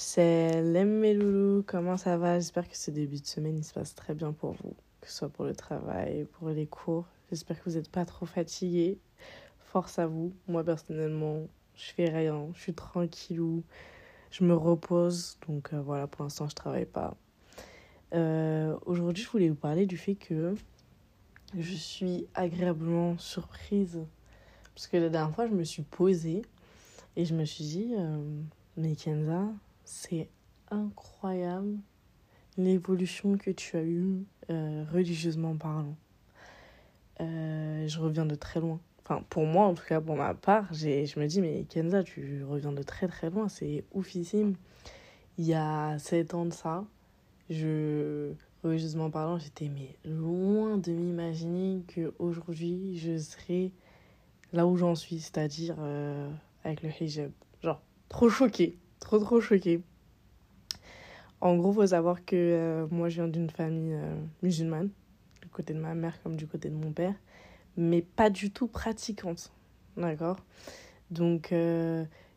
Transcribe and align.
C'est 0.00 0.62
mes 0.62 1.12
loulous, 1.12 1.64
comment 1.66 1.96
ça 1.96 2.16
va? 2.16 2.38
J'espère 2.38 2.68
que 2.68 2.76
ce 2.76 2.92
début 2.92 3.18
de 3.20 3.26
semaine 3.26 3.58
il 3.58 3.64
se 3.64 3.74
passe 3.74 3.96
très 3.96 4.14
bien 4.14 4.32
pour 4.32 4.52
vous, 4.52 4.76
que 5.00 5.08
ce 5.08 5.12
soit 5.12 5.28
pour 5.28 5.44
le 5.44 5.56
travail, 5.56 6.24
pour 6.34 6.50
les 6.50 6.68
cours. 6.68 7.04
J'espère 7.30 7.58
que 7.58 7.68
vous 7.68 7.74
n'êtes 7.74 7.90
pas 7.90 8.04
trop 8.04 8.24
fatigués. 8.24 8.96
Force 9.58 9.98
à 9.98 10.06
vous. 10.06 10.32
Moi 10.46 10.62
personnellement, 10.62 11.48
je 11.74 11.90
fais 11.90 12.08
rien, 12.08 12.46
je 12.54 12.60
suis 12.60 12.74
tranquillou, 12.74 13.64
je 14.30 14.44
me 14.44 14.54
repose. 14.54 15.36
Donc 15.48 15.74
euh, 15.74 15.80
voilà, 15.80 16.06
pour 16.06 16.22
l'instant 16.22 16.48
je 16.48 16.54
travaille 16.54 16.86
pas. 16.86 17.16
Euh, 18.14 18.78
aujourd'hui, 18.86 19.24
je 19.24 19.28
voulais 19.28 19.48
vous 19.48 19.56
parler 19.56 19.84
du 19.84 19.96
fait 19.96 20.14
que 20.14 20.54
je 21.58 21.74
suis 21.74 22.28
agréablement 22.36 23.18
surprise. 23.18 23.98
Parce 24.76 24.86
que 24.86 24.96
la 24.96 25.08
dernière 25.08 25.34
fois, 25.34 25.48
je 25.48 25.54
me 25.54 25.64
suis 25.64 25.82
posée 25.82 26.42
et 27.16 27.24
je 27.24 27.34
me 27.34 27.44
suis 27.44 27.64
dit, 27.64 27.94
euh, 27.98 28.16
mais 28.76 28.94
Kenza, 28.94 29.48
c'est 29.88 30.28
incroyable 30.70 31.78
l'évolution 32.58 33.38
que 33.38 33.50
tu 33.50 33.76
as 33.78 33.82
eue 33.82 34.26
euh, 34.50 34.84
religieusement 34.92 35.56
parlant. 35.56 35.96
Euh, 37.20 37.88
je 37.88 37.98
reviens 37.98 38.26
de 38.26 38.34
très 38.34 38.60
loin. 38.60 38.80
Enfin, 39.02 39.24
pour 39.30 39.46
moi, 39.46 39.64
en 39.66 39.74
tout 39.74 39.84
cas, 39.88 40.00
pour 40.00 40.16
ma 40.16 40.34
part, 40.34 40.72
je 40.74 41.18
me 41.18 41.26
dis, 41.26 41.40
mais 41.40 41.64
Kenza, 41.70 42.04
tu 42.04 42.44
reviens 42.44 42.72
de 42.72 42.82
très 42.82 43.08
très 43.08 43.30
loin, 43.30 43.48
c'est 43.48 43.84
oufissime. 43.94 44.56
Il 45.38 45.46
y 45.46 45.54
a 45.54 45.98
7 45.98 46.34
ans 46.34 46.44
de 46.44 46.52
ça, 46.52 46.84
je, 47.48 48.32
religieusement 48.62 49.10
parlant, 49.10 49.38
j'étais 49.38 49.70
mais 49.70 49.96
loin 50.04 50.76
de 50.76 50.92
m'imaginer 50.92 51.82
qu'aujourd'hui, 51.94 52.98
je 52.98 53.16
serais 53.16 53.72
là 54.52 54.66
où 54.66 54.76
j'en 54.76 54.94
suis, 54.94 55.20
c'est-à-dire 55.20 55.76
euh, 55.78 56.30
avec 56.64 56.82
le 56.82 56.90
hijab. 57.00 57.30
Genre, 57.62 57.80
trop 58.10 58.28
choquée, 58.28 58.76
trop 59.00 59.18
trop 59.18 59.40
choquée. 59.40 59.82
En 61.40 61.56
gros, 61.56 61.72
faut 61.72 61.86
savoir 61.86 62.24
que 62.24 62.36
euh, 62.36 62.86
moi, 62.90 63.08
je 63.08 63.16
viens 63.16 63.28
d'une 63.28 63.50
famille 63.50 63.94
euh, 63.94 64.20
musulmane, 64.42 64.90
du 65.42 65.48
côté 65.48 65.72
de 65.72 65.78
ma 65.78 65.94
mère 65.94 66.20
comme 66.22 66.36
du 66.36 66.46
côté 66.46 66.68
de 66.68 66.74
mon 66.74 66.92
père, 66.92 67.14
mais 67.76 68.02
pas 68.02 68.30
du 68.30 68.50
tout 68.50 68.66
pratiquante, 68.66 69.52
d'accord? 69.96 70.38
Donc, 71.10 71.54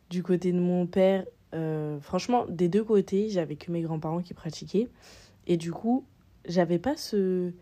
du 0.08 0.22
côté 0.22 0.52
de 0.52 0.60
mon 0.60 0.86
père, 0.86 1.26
franchement, 2.00 2.46
des 2.48 2.68
deux 2.68 2.84
côtés, 2.84 3.28
j'avais 3.28 3.56
que 3.56 3.70
mes 3.70 3.82
grands-parents 3.82 4.22
qui 4.22 4.34
pratiquaient, 4.34 4.88
et 5.46 5.56
du 5.56 5.72
coup, 5.72 6.06
j'avais 6.46 6.78
pas 6.78 6.96
ce... 6.96 7.52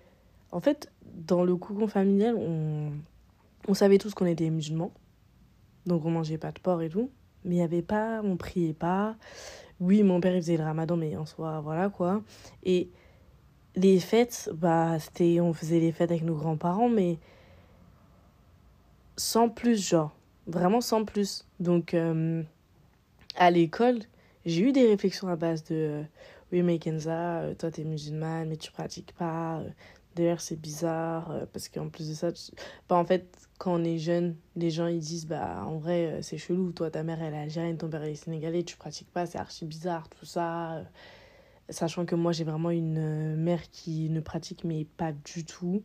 En 0.53 0.61
fait, 0.61 0.93
dans 1.15 1.43
le 1.43 1.57
cocon 1.57 1.87
familial, 1.87 2.37
on, 2.37 2.93
on 3.69 3.75
savait 3.75 3.99
tous 3.99 4.15
qu'on 4.15 4.27
était 4.27 4.51
musulmans. 4.51 4.93
Donc 5.87 6.05
on 6.05 6.11
mangeait 6.11 6.39
pas 6.39 6.53
de 6.53 6.59
porc 6.59 6.83
et 6.83 6.89
tout. 6.89 7.11
Mais 7.45 7.55
il 7.55 7.59
n'y 7.59 7.65
avait 7.65 7.83
pas, 7.83 8.21
on 8.23 8.37
priait 8.37 8.75
pas. 8.75 9.17
Oui, 9.81 10.03
mon 10.03 10.21
père 10.21 10.35
il 10.35 10.43
faisait 10.43 10.57
le 10.57 10.65
ramadan, 10.65 10.97
mais 10.97 11.17
en 11.17 11.27
soi, 11.27 11.61
voilà 11.61 11.89
quoi. 11.89 12.23
Et 12.65 12.91
les 13.77 13.99
fêtes, 14.01 14.51
bah, 14.55 14.99
c'était, 14.99 15.41
on 15.41 15.53
faisait 15.53 15.81
les 15.81 15.93
fêtes 15.93 16.11
avec 16.11 16.25
nos 16.25 16.35
grands-parents, 16.35 16.89
mais 16.89 17.19
sans 19.17 19.49
plus, 19.49 19.89
genre. 19.89 20.15
Vraiment 20.47 20.81
sans 20.81 21.05
plus. 21.05 21.47
Donc, 21.61 21.95
euh, 21.95 22.43
à 23.37 23.51
l'école, 23.51 24.01
j'ai 24.45 24.63
eu 24.63 24.73
des 24.73 24.87
réflexions 24.87 25.29
à 25.29 25.37
base 25.37 25.65
de 25.65 25.75
euh, 25.75 26.03
Oui, 26.53 26.63
mais 26.63 26.79
Kenza, 26.79 27.41
euh, 27.41 27.55
toi 27.55 27.71
t'es 27.71 27.85
musulmane, 27.85 28.49
mais 28.49 28.57
tu 28.57 28.73
pratiques 28.73 29.13
pas. 29.19 29.63
D'ailleurs, 30.17 30.41
c'est 30.41 30.61
bizarre 30.61 31.31
euh, 31.31 31.47
parce 31.53 31.69
qu'en 31.69 31.89
plus 31.89 32.09
de 32.09 32.15
ça, 32.15 32.29
bah, 32.89 32.97
en 32.97 33.05
fait, 33.05 33.27
quand 33.61 33.75
on 33.75 33.85
est 33.85 33.99
jeune, 33.99 34.37
les 34.57 34.71
gens 34.71 34.87
ils 34.89 35.01
disent 35.01 35.27
bah 35.27 35.63
en 35.67 35.79
vrai, 35.79 36.07
euh, 36.07 36.23
c'est 36.23 36.39
chelou, 36.39 36.73
toi 36.73 36.91
ta 36.91 37.03
mère 37.03 37.23
elle 37.23 37.35
est 37.35 37.39
algérienne, 37.39 37.77
ton 37.77 37.89
père 37.89 38.03
est 38.03 38.15
sénégalais, 38.15 38.65
tu 38.65 38.77
pratiques 38.77 39.11
pas, 39.13 39.27
c'est 39.27 39.39
archi 39.39 39.65
bizarre 39.67 40.09
tout 40.09 40.27
ça. 40.27 40.77
Euh. 40.79 40.85
Sachant 41.69 42.07
que 42.07 42.17
moi 42.17 42.33
j'ai 42.33 42.45
vraiment 42.45 42.71
une 42.71 43.37
mère 43.37 43.71
qui 43.71 44.11
ne 44.11 44.21
pratique 44.21 44.65
mais 44.65 44.85
pas 44.97 45.13
du 45.13 45.45
tout 45.45 45.85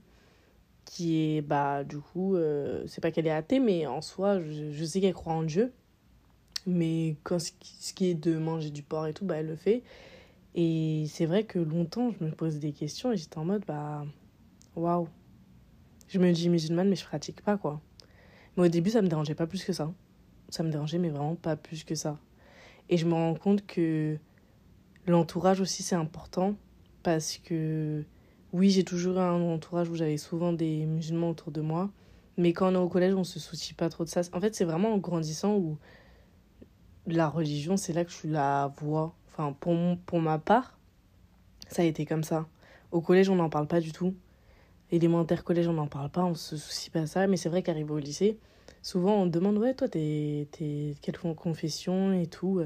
qui 0.85 1.37
est 1.37 1.41
bah 1.41 1.83
du 1.83 1.99
coup 1.99 2.35
c'est 2.87 3.01
pas 3.01 3.11
qu'elle 3.11 3.27
est 3.27 3.31
athée 3.31 3.59
mais 3.59 3.85
en 3.85 4.01
soi 4.01 4.39
je, 4.39 4.71
je 4.71 4.85
sais 4.85 5.01
qu'elle 5.01 5.13
croit 5.13 5.33
en 5.33 5.43
Dieu 5.43 5.73
mais 6.65 7.17
quand 7.23 7.39
ce 7.39 7.51
qui 7.93 8.07
est 8.07 8.15
de 8.15 8.37
manger 8.37 8.71
du 8.71 8.81
porc 8.81 9.07
et 9.07 9.13
tout 9.13 9.25
bah 9.25 9.37
elle 9.37 9.47
le 9.47 9.55
fait 9.55 9.83
et 10.55 11.05
c'est 11.09 11.25
vrai 11.25 11.43
que 11.43 11.59
longtemps, 11.59 12.11
je 12.11 12.23
me 12.23 12.31
posais 12.31 12.59
des 12.59 12.71
questions 12.71 13.11
et 13.11 13.17
j'étais 13.17 13.37
en 13.37 13.43
mode, 13.43 13.65
bah, 13.67 14.05
waouh. 14.77 15.09
Je 16.07 16.19
me 16.19 16.31
dis 16.31 16.49
musulmane, 16.49 16.89
mais 16.89 16.95
je 16.95 17.05
pratique 17.05 17.41
pas, 17.41 17.57
quoi. 17.57 17.81
Mais 18.57 18.65
au 18.65 18.67
début, 18.67 18.89
ça 18.89 19.01
me 19.01 19.07
dérangeait 19.07 19.35
pas 19.35 19.47
plus 19.47 19.63
que 19.63 19.73
ça. 19.73 19.91
Ça 20.49 20.63
me 20.63 20.71
dérangeait, 20.71 20.99
mais 20.99 21.09
vraiment 21.09 21.35
pas 21.35 21.55
plus 21.55 21.83
que 21.83 21.95
ça. 21.95 22.19
Et 22.89 22.97
je 22.97 23.05
me 23.05 23.13
rends 23.13 23.33
compte 23.35 23.65
que 23.65 24.17
l'entourage 25.07 25.59
aussi, 25.61 25.83
c'est 25.83 25.95
important 25.95 26.55
parce 27.03 27.37
que, 27.37 28.03
oui, 28.53 28.69
j'ai 28.69 28.83
toujours 28.83 29.19
un 29.19 29.41
entourage 29.41 29.89
où 29.89 29.95
j'avais 29.95 30.17
souvent 30.17 30.53
des 30.53 30.85
musulmans 30.85 31.31
autour 31.31 31.51
de 31.51 31.61
moi. 31.61 31.89
Mais 32.37 32.53
quand 32.53 32.71
on 32.71 32.75
est 32.75 32.77
au 32.77 32.89
collège, 32.89 33.15
on 33.15 33.23
se 33.23 33.39
soucie 33.39 33.73
pas 33.73 33.89
trop 33.89 34.03
de 34.03 34.09
ça. 34.09 34.21
En 34.33 34.41
fait, 34.41 34.55
c'est 34.55 34.65
vraiment 34.65 34.93
en 34.93 34.97
grandissant 34.97 35.55
où 35.55 35.77
la 37.07 37.27
religion, 37.27 37.77
c'est 37.77 37.93
là 37.93 38.05
que 38.05 38.11
je 38.11 38.27
la 38.27 38.73
vois 38.79 39.15
Enfin, 39.37 39.53
pour, 39.59 39.75
pour 40.05 40.21
ma 40.21 40.39
part, 40.39 40.77
ça 41.67 41.81
a 41.81 41.85
été 41.85 42.05
comme 42.05 42.23
ça. 42.23 42.47
Au 42.91 43.01
collège, 43.01 43.29
on 43.29 43.35
n'en 43.35 43.49
parle 43.49 43.67
pas 43.67 43.81
du 43.81 43.91
tout. 43.91 44.15
Élémentaire, 44.91 45.43
collège, 45.43 45.67
on 45.67 45.73
n'en 45.73 45.87
parle 45.87 46.09
pas, 46.09 46.23
on 46.23 46.35
se 46.35 46.57
soucie 46.57 46.89
pas 46.89 47.01
de 47.01 47.05
ça. 47.05 47.27
Mais 47.27 47.37
c'est 47.37 47.49
vrai 47.49 47.63
qu'arrivé 47.63 47.91
au 47.91 47.99
lycée, 47.99 48.37
souvent 48.81 49.15
on 49.15 49.25
demande 49.25 49.57
Ouais, 49.57 49.73
toi, 49.73 49.87
t'es, 49.87 50.47
quelle 51.01 51.17
confession 51.17 52.13
et 52.13 52.27
tout. 52.27 52.61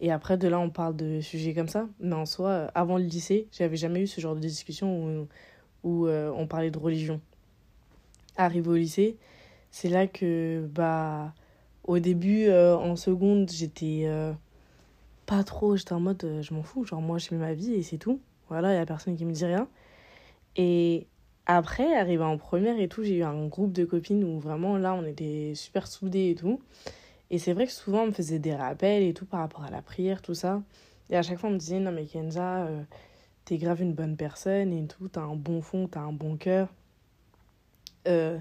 Et 0.00 0.12
après, 0.12 0.36
de 0.38 0.46
là, 0.48 0.60
on 0.60 0.70
parle 0.70 0.96
de 0.96 1.20
sujets 1.20 1.54
comme 1.54 1.68
ça. 1.68 1.88
Mais 2.00 2.14
en 2.14 2.26
soi, 2.26 2.70
avant 2.74 2.98
le 2.98 3.04
lycée, 3.04 3.48
j'avais 3.52 3.76
jamais 3.76 4.02
eu 4.02 4.06
ce 4.06 4.20
genre 4.20 4.34
de 4.34 4.40
discussion 4.40 5.04
où, 5.04 5.28
où 5.82 6.06
euh, 6.06 6.32
on 6.36 6.46
parlait 6.46 6.70
de 6.70 6.78
religion. 6.78 7.20
Arrivé 8.36 8.68
au 8.68 8.76
lycée, 8.76 9.16
c'est 9.70 9.88
là 9.88 10.06
que, 10.06 10.66
bah, 10.72 11.34
au 11.84 11.98
début, 11.98 12.46
euh, 12.46 12.76
en 12.76 12.96
seconde, 12.96 13.50
j'étais. 13.50 14.02
Euh, 14.04 14.32
pas 15.26 15.44
trop. 15.44 15.76
J'étais 15.76 15.92
en 15.92 16.00
mode, 16.00 16.22
euh, 16.24 16.42
je 16.42 16.54
m'en 16.54 16.62
fous. 16.62 16.84
Genre, 16.84 17.00
moi, 17.02 17.18
je 17.18 17.28
fais 17.28 17.36
ma 17.36 17.54
vie 17.54 17.74
et 17.74 17.82
c'est 17.82 17.98
tout. 17.98 18.20
Voilà, 18.48 18.72
il 18.72 18.76
n'y 18.76 18.80
a 18.80 18.86
personne 18.86 19.16
qui 19.16 19.24
me 19.24 19.32
dit 19.32 19.44
rien. 19.44 19.68
Et 20.56 21.06
après, 21.48 21.96
arrivé 21.96 22.22
en 22.22 22.36
première 22.36 22.78
et 22.78 22.88
tout, 22.88 23.02
j'ai 23.02 23.16
eu 23.16 23.22
un 23.22 23.46
groupe 23.46 23.72
de 23.72 23.86
copines 23.86 24.22
où 24.22 24.38
vraiment, 24.38 24.76
là, 24.76 24.92
on 24.94 25.04
était 25.04 25.54
super 25.54 25.86
soudés 25.86 26.30
et 26.30 26.34
tout. 26.34 26.60
Et 27.30 27.38
c'est 27.38 27.54
vrai 27.54 27.66
que 27.66 27.72
souvent, 27.72 28.02
on 28.02 28.06
me 28.08 28.12
faisait 28.12 28.38
des 28.38 28.54
rappels 28.54 29.02
et 29.02 29.14
tout 29.14 29.24
par 29.24 29.40
rapport 29.40 29.64
à 29.64 29.70
la 29.70 29.80
prière, 29.80 30.20
tout 30.20 30.34
ça. 30.34 30.62
Et 31.10 31.16
à 31.16 31.22
chaque 31.22 31.38
fois, 31.38 31.48
on 31.48 31.54
me 31.54 31.58
disait, 31.58 31.80
non, 31.80 31.90
mais 31.90 32.04
Kenza, 32.04 32.66
euh, 32.66 32.82
t'es 33.46 33.56
grave 33.56 33.80
une 33.80 33.94
bonne 33.94 34.16
personne 34.16 34.74
et 34.74 34.86
tout, 34.86 35.08
t'as 35.08 35.22
un 35.22 35.36
bon 35.36 35.62
fond, 35.62 35.88
t'as 35.88 36.00
un 36.00 36.12
bon 36.12 36.36
cœur. 36.36 36.68
Euh, 38.06 38.38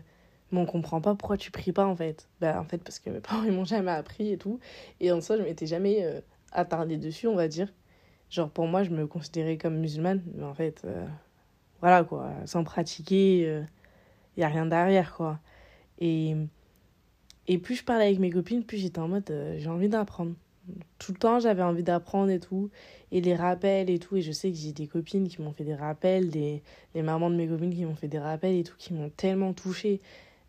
mais 0.52 0.60
on 0.60 0.66
comprend 0.66 1.00
pas 1.02 1.16
pourquoi 1.16 1.38
tu 1.38 1.50
pries 1.52 1.72
pas 1.72 1.86
en 1.86 1.96
fait. 1.96 2.28
Bah, 2.42 2.60
en 2.60 2.66
fait, 2.66 2.80
parce 2.80 3.00
que 3.00 3.10
mes 3.10 3.20
parents 3.22 3.44
ils 3.44 3.54
m'ont 3.54 3.66
jamais 3.66 3.92
appris 3.92 4.32
et 4.34 4.38
tout. 4.38 4.60
Et 5.00 5.14
en 5.14 5.22
soi, 5.22 5.38
je 5.38 5.44
m'étais 5.44 5.66
jamais 5.66 6.04
euh, 6.04 6.20
attardé 6.52 6.98
dessus, 6.98 7.28
on 7.28 7.36
va 7.36 7.48
dire. 7.48 7.72
Genre, 8.30 8.50
pour 8.50 8.68
moi, 8.68 8.84
je 8.84 8.90
me 8.90 9.08
considérais 9.08 9.58
comme 9.58 9.78
musulmane, 9.78 10.22
mais 10.36 10.44
en 10.44 10.54
fait, 10.54 10.86
voilà 11.82 12.04
quoi, 12.04 12.32
sans 12.46 12.64
pratiquer, 12.64 13.40
il 13.40 13.46
euh, 13.46 13.64
y 14.38 14.44
a 14.44 14.48
rien 14.48 14.66
derrière 14.66 15.14
quoi. 15.16 15.40
Et, 16.00 16.36
et 17.48 17.58
plus 17.58 17.76
je 17.76 17.84
parlais 17.84 18.06
avec 18.06 18.20
mes 18.20 18.30
copines, 18.30 18.64
plus 18.64 18.78
j'étais 18.78 19.00
en 19.00 19.08
mode, 19.08 19.30
euh, 19.32 19.56
j'ai 19.58 19.70
envie 19.70 19.90
d'apprendre. 19.90 20.34
Tout 21.00 21.14
le 21.14 21.18
temps, 21.18 21.40
j'avais 21.40 21.64
envie 21.64 21.84
d'apprendre 21.84 22.30
et 22.30 22.40
tout. 22.40 22.70
Et 23.12 23.22
les 23.22 23.36
rappels 23.36 23.90
et 23.90 24.00
tout. 24.00 24.18
Et 24.18 24.22
je 24.22 24.34
sais 24.34 24.52
que 24.52 24.58
j'ai 24.58 24.74
des 24.74 24.88
copines 24.88 25.30
qui 25.30 25.42
m'ont 25.42 25.54
fait 25.54 25.64
des 25.64 25.76
rappels, 25.76 26.30
des, 26.30 26.62
les 26.94 27.02
mamans 27.02 27.30
de 27.30 27.36
mes 27.36 27.48
copines 27.48 27.74
qui 27.74 27.86
m'ont 27.86 27.96
fait 27.96 28.10
des 28.10 28.20
rappels 28.20 28.56
et 28.56 28.64
tout, 28.64 28.76
qui 28.78 28.94
m'ont 28.94 29.10
tellement 29.10 29.54
touchée, 29.54 30.02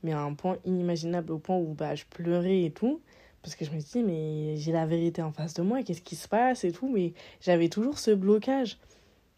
mais 0.02 0.12
à 0.12 0.20
un 0.20 0.34
point 0.34 0.58
inimaginable, 0.64 1.32
au 1.32 1.38
point 1.38 1.56
où 1.56 1.74
bah, 1.74 1.94
je 1.94 2.04
pleurais 2.10 2.64
et 2.64 2.70
tout. 2.72 3.00
Parce 3.42 3.54
que 3.54 3.64
je 3.64 3.70
me 3.70 3.78
dis, 3.78 4.02
mais 4.02 4.56
j'ai 4.56 4.72
la 4.72 4.86
vérité 4.86 5.22
en 5.22 5.30
face 5.30 5.54
de 5.54 5.62
moi, 5.62 5.82
qu'est-ce 5.84 6.02
qui 6.02 6.16
se 6.16 6.26
passe 6.26 6.64
et 6.64 6.72
tout. 6.72 6.88
Mais 6.92 7.12
j'avais 7.40 7.68
toujours 7.68 7.98
ce 7.98 8.10
blocage. 8.10 8.78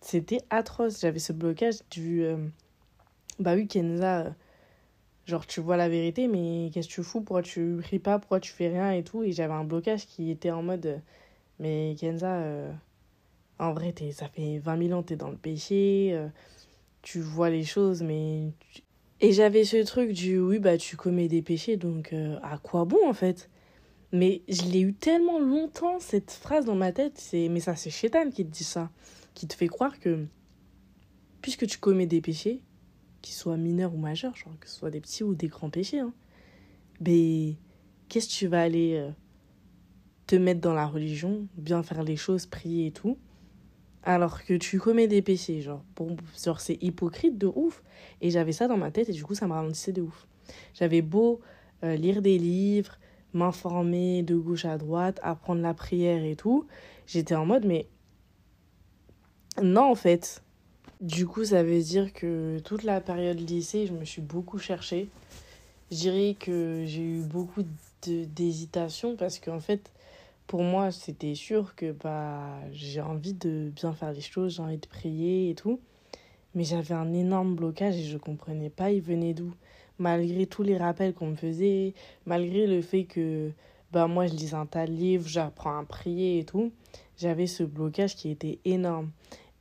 C'était 0.00 0.40
atroce. 0.50 1.00
J'avais 1.00 1.18
ce 1.18 1.32
blocage 1.32 1.76
du. 1.90 2.24
Euh, 2.24 2.36
bah 3.38 3.54
oui, 3.54 3.66
Kenza, 3.66 4.20
euh, 4.20 4.30
genre 5.26 5.46
tu 5.46 5.60
vois 5.60 5.76
la 5.76 5.88
vérité, 5.88 6.28
mais 6.28 6.70
qu'est-ce 6.72 6.88
que 6.88 6.94
tu 6.94 7.02
fous? 7.02 7.20
Pourquoi 7.20 7.42
tu 7.42 7.78
pries 7.82 7.98
pas? 7.98 8.18
Pourquoi 8.18 8.40
tu 8.40 8.52
fais 8.52 8.68
rien 8.68 8.92
et 8.92 9.02
tout? 9.02 9.22
Et 9.22 9.32
j'avais 9.32 9.54
un 9.54 9.64
blocage 9.64 10.06
qui 10.06 10.30
était 10.30 10.50
en 10.50 10.62
mode, 10.62 10.86
euh, 10.86 10.98
mais 11.58 11.94
Kenza, 11.98 12.42
en 13.58 13.72
vrai, 13.72 13.94
ça 14.12 14.28
fait 14.28 14.58
20 14.58 14.88
000 14.88 14.98
ans 14.98 15.02
t'es 15.02 15.16
dans 15.16 15.30
le 15.30 15.36
péché, 15.36 16.18
tu 17.02 17.20
vois 17.20 17.50
les 17.50 17.64
choses, 17.64 18.02
mais. 18.02 18.52
Et 19.20 19.32
j'avais 19.32 19.64
ce 19.64 19.84
truc 19.84 20.12
du 20.12 20.38
oui, 20.38 20.58
bah 20.58 20.78
tu 20.78 20.96
commets 20.96 21.28
des 21.28 21.42
péchés, 21.42 21.76
donc 21.76 22.14
à 22.42 22.56
quoi 22.58 22.86
bon 22.86 23.06
en 23.06 23.12
fait? 23.12 23.50
Mais 24.12 24.42
je 24.48 24.62
l'ai 24.62 24.80
eu 24.80 24.94
tellement 24.94 25.38
longtemps, 25.38 26.00
cette 26.00 26.32
phrase 26.32 26.64
dans 26.64 26.74
ma 26.74 26.92
tête. 26.92 27.18
c'est 27.18 27.48
Mais 27.48 27.60
ça, 27.60 27.76
c'est 27.76 27.90
Chétan 27.90 28.30
qui 28.30 28.44
te 28.44 28.50
dit 28.50 28.64
ça. 28.64 28.90
Qui 29.34 29.46
te 29.46 29.54
fait 29.54 29.68
croire 29.68 29.98
que, 30.00 30.26
puisque 31.40 31.66
tu 31.66 31.78
commets 31.78 32.06
des 32.06 32.20
péchés, 32.20 32.62
qu'ils 33.22 33.34
soient 33.34 33.56
mineurs 33.56 33.94
ou 33.94 33.98
majeurs, 33.98 34.36
genre 34.36 34.58
que 34.58 34.68
ce 34.68 34.76
soit 34.76 34.90
des 34.90 35.00
petits 35.00 35.24
ou 35.24 35.34
des 35.34 35.48
grands 35.48 35.70
péchés, 35.70 36.00
hein, 36.00 36.12
mais 37.00 37.56
qu'est-ce 38.08 38.28
que 38.28 38.32
tu 38.32 38.46
vas 38.46 38.62
aller 38.62 38.96
euh, 38.96 39.10
te 40.26 40.36
mettre 40.36 40.60
dans 40.60 40.74
la 40.74 40.86
religion, 40.86 41.46
bien 41.56 41.82
faire 41.82 42.02
les 42.02 42.16
choses, 42.16 42.46
prier 42.46 42.86
et 42.86 42.90
tout, 42.92 43.18
alors 44.02 44.44
que 44.44 44.54
tu 44.54 44.78
commets 44.78 45.08
des 45.08 45.22
péchés, 45.22 45.60
genre, 45.60 45.82
pour, 45.94 46.10
genre 46.42 46.60
c'est 46.60 46.78
hypocrite 46.82 47.36
de 47.38 47.46
ouf. 47.46 47.82
Et 48.20 48.30
j'avais 48.30 48.52
ça 48.52 48.68
dans 48.68 48.76
ma 48.76 48.90
tête 48.90 49.08
et 49.08 49.12
du 49.12 49.24
coup, 49.24 49.34
ça 49.34 49.46
me 49.46 49.52
ralentissait 49.52 49.92
de 49.92 50.02
ouf. 50.02 50.26
J'avais 50.74 51.02
beau 51.02 51.40
euh, 51.84 51.96
lire 51.96 52.22
des 52.22 52.38
livres, 52.38 52.98
m'informer 53.32 54.22
de 54.22 54.36
gauche 54.36 54.64
à 54.64 54.78
droite, 54.78 55.20
apprendre 55.22 55.62
la 55.62 55.74
prière 55.74 56.24
et 56.24 56.36
tout, 56.36 56.66
j'étais 57.06 57.34
en 57.34 57.46
mode, 57.46 57.64
mais 57.64 57.88
non, 59.62 59.90
en 59.90 59.94
fait. 59.94 60.42
Du 61.00 61.26
coup, 61.26 61.44
ça 61.44 61.62
veut 61.62 61.80
dire 61.80 62.12
que 62.12 62.58
toute 62.60 62.82
la 62.82 63.00
période 63.00 63.40
lycée, 63.40 63.86
je 63.86 63.92
me 63.92 64.04
suis 64.04 64.20
beaucoup 64.20 64.58
cherchée. 64.58 65.08
Je 65.90 65.96
dirais 65.96 66.36
que 66.38 66.84
j'ai 66.86 67.02
eu 67.02 67.22
beaucoup 67.22 67.62
d'hésitation 68.02 69.16
parce 69.16 69.38
qu'en 69.38 69.60
fait, 69.60 69.90
pour 70.46 70.62
moi, 70.62 70.90
c'était 70.92 71.34
sûr 71.34 71.74
que 71.74 71.92
bah, 71.92 72.58
j'ai 72.72 73.00
envie 73.00 73.34
de 73.34 73.70
bien 73.74 73.92
faire 73.92 74.12
les 74.12 74.20
choses, 74.20 74.56
j'ai 74.56 74.62
envie 74.62 74.78
de 74.78 74.86
prier 74.86 75.50
et 75.50 75.54
tout. 75.54 75.80
Mais 76.54 76.64
j'avais 76.64 76.94
un 76.94 77.12
énorme 77.12 77.54
blocage 77.54 77.96
et 77.96 78.02
je 78.02 78.18
comprenais 78.18 78.70
pas 78.70 78.90
il 78.90 79.00
venait 79.00 79.34
d'où. 79.34 79.52
Malgré 79.98 80.46
tous 80.46 80.62
les 80.62 80.76
rappels 80.76 81.14
qu'on 81.14 81.28
me 81.28 81.36
faisait, 81.36 81.94
malgré 82.26 82.66
le 82.66 82.82
fait 82.82 83.04
que 83.04 83.50
bah, 83.92 84.06
moi 84.06 84.26
je 84.26 84.34
lis 84.34 84.54
un 84.54 84.66
tas 84.66 84.86
de 84.86 84.92
livres, 84.92 85.28
j'apprends 85.28 85.78
à 85.78 85.84
prier 85.84 86.38
et 86.38 86.44
tout, 86.44 86.72
j'avais 87.16 87.46
ce 87.46 87.62
blocage 87.62 88.16
qui 88.16 88.30
était 88.30 88.60
énorme. 88.64 89.10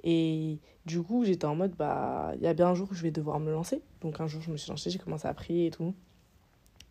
Et 0.03 0.59
du 0.85 1.01
coup, 1.01 1.25
j'étais 1.25 1.45
en 1.45 1.55
mode, 1.55 1.75
bah, 1.75 2.31
il 2.35 2.41
y 2.41 2.47
a 2.47 2.53
bien 2.53 2.69
un 2.69 2.75
jour 2.75 2.87
où 2.91 2.93
je 2.93 3.03
vais 3.03 3.11
devoir 3.11 3.39
me 3.39 3.51
lancer. 3.51 3.81
Donc 4.01 4.21
un 4.21 4.27
jour, 4.27 4.41
je 4.41 4.51
me 4.51 4.57
suis 4.57 4.69
lancée, 4.69 4.89
j'ai 4.89 4.99
commencé 4.99 5.27
à 5.27 5.33
prier 5.33 5.67
et 5.67 5.71
tout. 5.71 5.93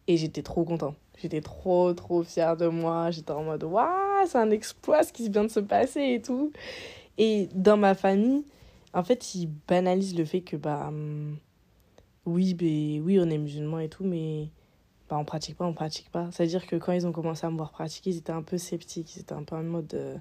Et 0.07 0.17
j'étais 0.17 0.43
trop 0.43 0.65
content. 0.65 0.95
J'étais 1.19 1.41
trop, 1.41 1.93
trop 1.95 2.23
fière 2.23 2.57
de 2.57 2.67
moi. 2.67 3.11
J'étais 3.11 3.33
en 3.33 3.45
mode, 3.45 3.65
waouh, 3.65 4.27
c'est 4.27 4.39
un 4.39 4.51
exploit 4.51 5.03
ce 5.03 5.13
qui 5.13 5.29
vient 5.29 5.45
de 5.45 5.49
se 5.51 5.61
passer 5.61 6.15
et 6.15 6.23
tout. 6.23 6.53
Et 7.19 7.49
dans 7.55 7.77
ma 7.77 7.95
famille, 7.95 8.45
en 8.95 9.03
fait, 9.03 9.35
ils 9.35 9.49
banalisent 9.69 10.17
le 10.17 10.25
fait 10.25 10.41
que, 10.41 10.57
bah, 10.57 10.87
hum, 10.89 11.37
oui, 12.27 12.55
ben, 12.55 13.03
oui, 13.03 13.19
on 13.21 13.29
est 13.31 13.39
musulmans 13.39 13.81
et 13.81 13.89
tout, 13.89 14.05
mais 14.05 14.49
bah, 15.09 15.17
on 15.19 15.25
pratique 15.25 15.57
pas, 15.57 15.65
on 15.65 15.73
pratique 15.73 16.11
pas. 16.11 16.29
C'est-à-dire 16.33 16.67
que 16.67 16.77
quand 16.77 16.93
ils 16.93 17.07
ont 17.07 17.13
commencé 17.13 17.47
à 17.47 17.51
me 17.51 17.57
voir 17.57 17.71
pratiquer, 17.71 18.11
ils 18.11 18.19
étaient 18.19 18.33
un 18.33 18.43
peu 18.43 18.59
sceptiques. 18.59 19.17
Ils 19.17 19.21
étaient 19.21 19.33
un 19.33 19.45
peu 19.45 19.57
en 19.57 19.63
mode. 19.63 19.93
Euh, 19.95 20.17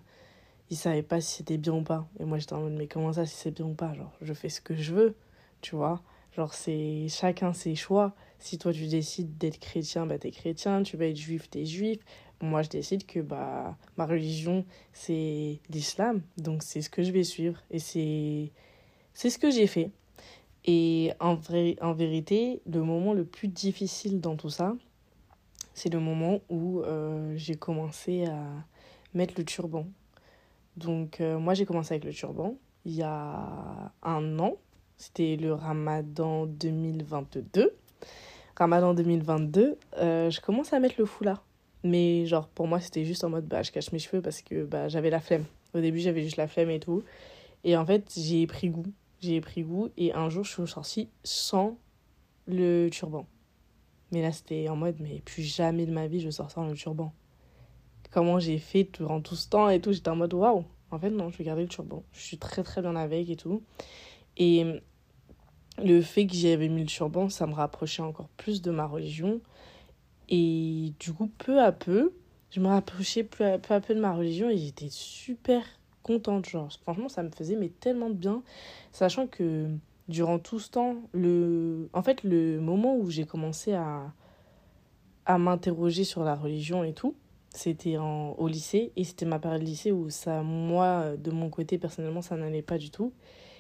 ils 0.70 0.78
savaient 0.78 1.04
pas 1.04 1.22
si 1.22 1.38
c'était 1.38 1.58
bien 1.58 1.74
ou 1.74 1.84
pas. 1.84 2.08
Et 2.20 2.26
moi, 2.26 2.38
j'étais 2.38 2.54
en 2.54 2.62
mode, 2.62 2.74
mais 2.74 2.88
comment 2.88 3.14
ça, 3.14 3.26
si 3.26 3.36
c'est 3.36 3.52
bien 3.52 3.66
ou 3.66 3.74
pas? 3.74 3.94
Genre, 3.94 4.12
je 4.22 4.34
fais 4.34 4.50
ce 4.50 4.62
que 4.62 4.76
je 4.76 4.94
veux, 4.94 5.16
tu 5.62 5.76
vois? 5.76 6.02
Genre, 6.36 6.54
c'est 6.54 7.08
chacun 7.10 7.54
ses 7.54 7.76
choix. 7.76 8.14
Si 8.40 8.58
toi, 8.58 8.72
tu 8.74 8.88
décides 8.88 9.38
d'être 9.38 9.60
chrétien, 9.60 10.06
bah, 10.06 10.20
t'es 10.20 10.32
chrétien. 10.32 10.84
Tu 10.84 10.98
vas 10.98 11.06
être 11.06 11.18
juif, 11.18 11.50
t'es 11.50 11.66
juif. 11.66 12.00
Moi, 12.42 12.62
je 12.62 12.70
décide 12.70 13.06
que 13.06 13.20
bah, 13.20 13.78
ma 13.98 14.06
religion, 14.06 14.66
c'est 14.94 15.60
l'islam. 15.70 16.22
Donc, 16.38 16.64
c'est 16.64 16.82
ce 16.82 16.90
que 16.90 17.04
je 17.04 17.12
vais 17.12 17.24
suivre. 17.24 17.62
Et 17.72 17.80
c'est, 17.80 18.52
c'est 19.14 19.30
ce 19.30 19.40
que 19.40 19.50
j'ai 19.52 19.68
fait. 19.68 19.92
Et 20.68 21.14
en, 21.20 21.36
vrai, 21.36 21.78
en 21.82 21.94
vérité, 21.94 22.62
le 22.70 22.84
moment 22.84 23.14
le 23.14 23.26
plus 23.26 23.48
difficile 23.48 24.20
dans 24.20 24.36
tout 24.36 24.50
ça, 24.50 24.76
c'est 25.74 25.92
le 25.92 26.00
moment 26.00 26.42
où 26.50 26.82
euh, 26.82 27.34
j'ai 27.38 27.56
commencé 27.56 28.26
à 28.26 28.44
mettre 29.14 29.36
le 29.38 29.46
turban. 29.46 29.88
Donc, 30.76 31.22
euh, 31.22 31.40
moi, 31.40 31.54
j'ai 31.54 31.66
commencé 31.66 31.94
avec 31.94 32.04
le 32.04 32.14
turban 32.14 32.58
il 32.88 32.96
y 32.96 33.04
a 33.04 33.92
un 34.02 34.40
an. 34.40 34.56
C'était 34.98 35.36
le 35.36 35.54
ramadan 35.54 36.48
2022. 36.48 37.76
Ramadan 38.56 38.94
2022, 38.94 39.78
euh, 39.98 40.30
je 40.32 40.42
commence 40.42 40.74
à 40.74 40.80
mettre 40.80 40.96
le 40.98 41.06
foulard. 41.06 41.44
Mais 41.84 42.26
genre, 42.26 42.48
pour 42.48 42.68
moi, 42.68 42.80
c'était 42.80 43.06
juste 43.06 43.24
en 43.24 43.30
mode, 43.30 43.46
bah, 43.46 43.62
je 43.62 43.72
cache 43.72 43.92
mes 43.92 44.00
cheveux 44.00 44.22
parce 44.22 44.42
que 44.42 44.64
bah, 44.64 44.88
j'avais 44.88 45.10
la 45.12 45.20
flemme. 45.20 45.44
Au 45.76 45.82
début, 45.82 46.00
j'avais 46.00 46.24
juste 46.24 46.38
la 46.38 46.48
flemme 46.48 46.72
et 46.72 46.80
tout. 46.80 47.04
Et 47.64 47.78
en 47.78 47.86
fait, 47.86 48.12
j'ai 48.18 48.48
pris 48.48 48.70
goût. 48.70 48.88
J'ai 49.22 49.42
pris 49.42 49.64
goût. 49.64 49.90
Et 49.98 50.14
un 50.14 50.30
jour, 50.30 50.44
je 50.44 50.52
suis 50.52 50.68
sortie 50.68 51.10
sans 51.24 51.78
le 52.48 52.90
turban. 52.90 53.28
Mais 54.12 54.22
là, 54.22 54.32
c'était 54.32 54.70
en 54.70 54.76
mode, 54.76 54.98
mais 55.00 55.22
plus 55.26 55.44
jamais 55.44 55.86
de 55.86 55.92
ma 55.92 56.08
vie, 56.08 56.22
je 56.22 56.30
sors 56.30 56.50
sans 56.50 56.68
le 56.68 56.76
turban. 56.76 57.14
Comment 58.12 58.40
j'ai 58.40 58.58
fait 58.58 58.90
durant 58.94 59.22
tout 59.22 59.36
ce 59.36 59.50
temps 59.50 59.70
et 59.70 59.82
tout, 59.82 59.92
j'étais 59.92 60.10
en 60.10 60.16
mode, 60.16 60.34
waouh. 60.34 60.64
En 60.92 61.00
fait, 61.00 61.10
non, 61.10 61.30
je 61.30 61.38
vais 61.38 61.44
garder 61.44 61.64
le 61.64 61.68
turban. 61.68 62.04
Je 62.14 62.22
suis 62.22 62.38
très, 62.38 62.64
très 62.64 62.82
bien 62.82 62.96
avec 62.96 63.30
et 63.30 63.36
tout. 63.36 63.64
Et 64.38 64.82
le 65.84 66.02
fait 66.02 66.26
que 66.26 66.34
j'avais 66.34 66.70
mis 66.70 66.82
le 66.82 66.88
turban, 66.88 67.30
ça 67.30 67.46
me 67.48 67.54
rapprochait 67.54 68.02
encore 68.02 68.30
plus 68.30 68.62
de 68.62 68.72
ma 68.72 68.86
religion. 68.86 69.42
Et 70.30 70.94
du 71.00 71.14
coup, 71.14 71.28
peu 71.38 71.62
à 71.62 71.72
peu, 71.72 72.14
je 72.52 72.60
me 72.60 72.68
rapprochais 72.68 73.24
peu 73.24 73.46
à 73.46 73.60
peu, 73.60 73.94
de 73.94 74.00
ma 74.00 74.14
religion 74.14 74.50
et 74.50 74.58
j'étais 74.58 74.90
super 74.90 75.64
contente. 76.08 76.48
Genre, 76.48 76.72
franchement, 76.82 77.10
ça 77.10 77.24
me 77.24 77.30
faisait 77.30 77.56
mais 77.56 77.70
tellement 77.70 78.10
de 78.10 78.16
bien. 78.16 78.42
Sachant 78.92 79.28
que 79.28 79.68
durant 80.08 80.40
tout 80.40 80.60
ce 80.60 80.72
temps, 80.72 80.96
le... 81.14 81.90
en 81.94 82.02
fait, 82.02 82.24
le 82.24 82.60
moment 82.60 82.96
où 82.96 83.10
j'ai 83.10 83.26
commencé 83.26 83.74
à, 83.74 84.14
à 85.26 85.38
m'interroger 85.38 86.04
sur 86.06 86.24
la 86.24 86.36
religion 86.36 86.84
et 86.84 86.94
tout, 86.94 87.16
c'était 87.54 87.98
au 87.98 88.48
lycée 88.48 88.92
et 88.96 89.04
c'était 89.04 89.26
ma 89.26 89.40
période 89.40 89.62
de 89.62 89.66
lycée 89.66 89.92
où 89.92 90.10
ça, 90.10 90.44
moi, 90.44 91.18
de 91.18 91.32
mon 91.32 91.50
côté, 91.50 91.78
personnellement, 91.78 92.22
ça 92.22 92.38
n'allait 92.38 92.62
pas 92.62 92.78
du 92.78 92.92
tout. 92.92 93.14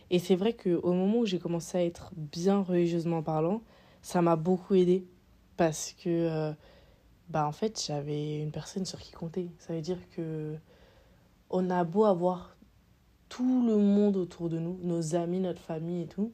Et 0.09 0.19
c'est 0.19 0.35
vrai 0.35 0.53
qu'au 0.53 0.93
moment 0.93 1.19
où 1.19 1.25
j'ai 1.25 1.39
commencé 1.39 1.77
à 1.77 1.83
être 1.83 2.11
bien 2.15 2.61
religieusement 2.61 3.21
parlant, 3.23 3.61
ça 4.01 4.21
m'a 4.21 4.35
beaucoup 4.35 4.75
aidé 4.75 5.05
parce 5.57 5.93
que, 5.93 6.09
euh, 6.09 6.53
bah, 7.29 7.45
en 7.47 7.51
fait, 7.51 7.83
j'avais 7.85 8.39
une 8.39 8.51
personne 8.51 8.85
sur 8.85 8.99
qui 8.99 9.11
compter. 9.11 9.49
Ça 9.59 9.73
veut 9.73 9.81
dire 9.81 9.99
que 10.15 10.55
on 11.49 11.69
a 11.69 11.83
beau 11.83 12.05
avoir 12.05 12.55
tout 13.29 13.65
le 13.65 13.77
monde 13.77 14.17
autour 14.17 14.49
de 14.49 14.59
nous, 14.59 14.79
nos 14.83 15.15
amis, 15.15 15.39
notre 15.39 15.61
famille 15.61 16.03
et 16.03 16.07
tout. 16.07 16.31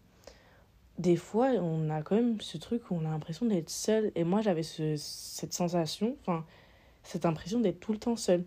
Des 0.99 1.15
fois, 1.15 1.47
on 1.47 1.89
a 1.89 2.01
quand 2.03 2.15
même 2.15 2.39
ce 2.39 2.57
truc 2.57 2.91
où 2.91 2.95
on 2.95 3.05
a 3.05 3.09
l'impression 3.09 3.45
d'être 3.45 3.69
seul. 3.69 4.11
Et 4.15 4.23
moi, 4.23 4.41
j'avais 4.41 4.63
ce, 4.63 4.95
cette 4.95 5.53
sensation, 5.53 6.15
enfin, 6.21 6.45
cette 7.01 7.25
impression 7.25 7.59
d'être 7.59 7.79
tout 7.79 7.93
le 7.93 7.99
temps 7.99 8.15
seul. 8.15 8.43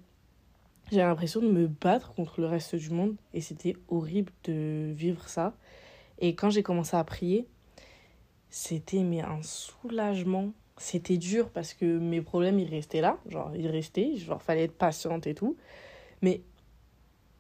J'ai 0.92 0.98
l'impression 0.98 1.40
de 1.40 1.48
me 1.48 1.66
battre 1.66 2.14
contre 2.14 2.40
le 2.40 2.46
reste 2.46 2.76
du 2.76 2.90
monde 2.90 3.16
et 3.34 3.40
c'était 3.40 3.74
horrible 3.88 4.32
de 4.44 4.92
vivre 4.94 5.28
ça. 5.28 5.54
Et 6.20 6.36
quand 6.36 6.50
j'ai 6.50 6.62
commencé 6.62 6.96
à 6.96 7.02
prier, 7.02 7.48
c'était 8.50 9.02
mais 9.02 9.20
un 9.20 9.42
soulagement. 9.42 10.52
C'était 10.78 11.16
dur 11.16 11.50
parce 11.50 11.74
que 11.74 11.98
mes 11.98 12.20
problèmes 12.20 12.58
ils 12.60 12.68
restaient 12.68 13.00
là, 13.00 13.18
genre 13.28 13.50
ils 13.56 13.66
restaient, 13.66 14.16
genre 14.16 14.42
fallait 14.42 14.64
être 14.64 14.76
patiente 14.76 15.26
et 15.26 15.34
tout. 15.34 15.56
Mais 16.22 16.42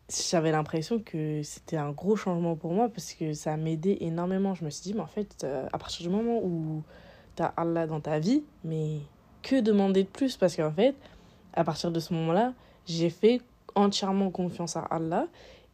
j'avais 0.08 0.52
l'impression 0.52 1.00
que 1.00 1.42
c'était 1.42 1.76
un 1.76 1.90
gros 1.90 2.16
changement 2.16 2.54
pour 2.54 2.72
moi 2.72 2.88
parce 2.88 3.14
que 3.14 3.32
ça 3.32 3.56
m'aidait 3.56 3.98
énormément. 4.00 4.54
Je 4.54 4.64
me 4.64 4.70
suis 4.70 4.82
dit, 4.82 4.94
mais 4.94 5.00
en 5.00 5.06
fait, 5.06 5.42
euh, 5.44 5.66
à 5.72 5.78
partir 5.78 6.06
du 6.06 6.14
moment 6.14 6.40
où 6.42 6.82
tu 7.36 7.42
as 7.42 7.52
Allah 7.56 7.86
dans 7.86 8.00
ta 8.00 8.18
vie, 8.18 8.44
mais 8.64 9.00
que 9.42 9.60
demander 9.60 10.04
de 10.04 10.08
plus? 10.08 10.36
Parce 10.36 10.56
qu'en 10.56 10.72
fait, 10.72 10.94
à 11.54 11.64
partir 11.64 11.90
de 11.90 12.00
ce 12.00 12.12
moment-là, 12.14 12.54
j'ai 12.86 13.10
fait 13.10 13.40
entièrement 13.74 14.30
confiance 14.30 14.76
à 14.76 14.80
Allah 14.82 15.26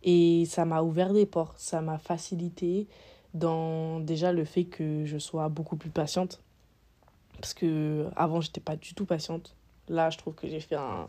et 0.02 0.44
ça 0.46 0.64
m'a 0.64 0.82
ouvert 0.82 1.12
des 1.12 1.26
portes, 1.26 1.58
ça 1.58 1.80
m'a 1.80 1.98
facilité 1.98 2.88
dans 3.34 4.00
déjà 4.00 4.32
le 4.32 4.44
fait 4.44 4.64
que 4.64 5.04
je 5.04 5.18
sois 5.18 5.48
beaucoup 5.48 5.76
plus 5.76 5.90
patiente 5.90 6.42
parce 7.40 7.54
que 7.54 8.08
avant 8.16 8.40
j'étais 8.40 8.60
pas 8.60 8.76
du 8.76 8.94
tout 8.94 9.04
patiente. 9.04 9.54
Là, 9.88 10.10
je 10.10 10.18
trouve 10.18 10.34
que 10.34 10.48
j'ai 10.48 10.60
fait 10.60 10.76
un 10.76 11.08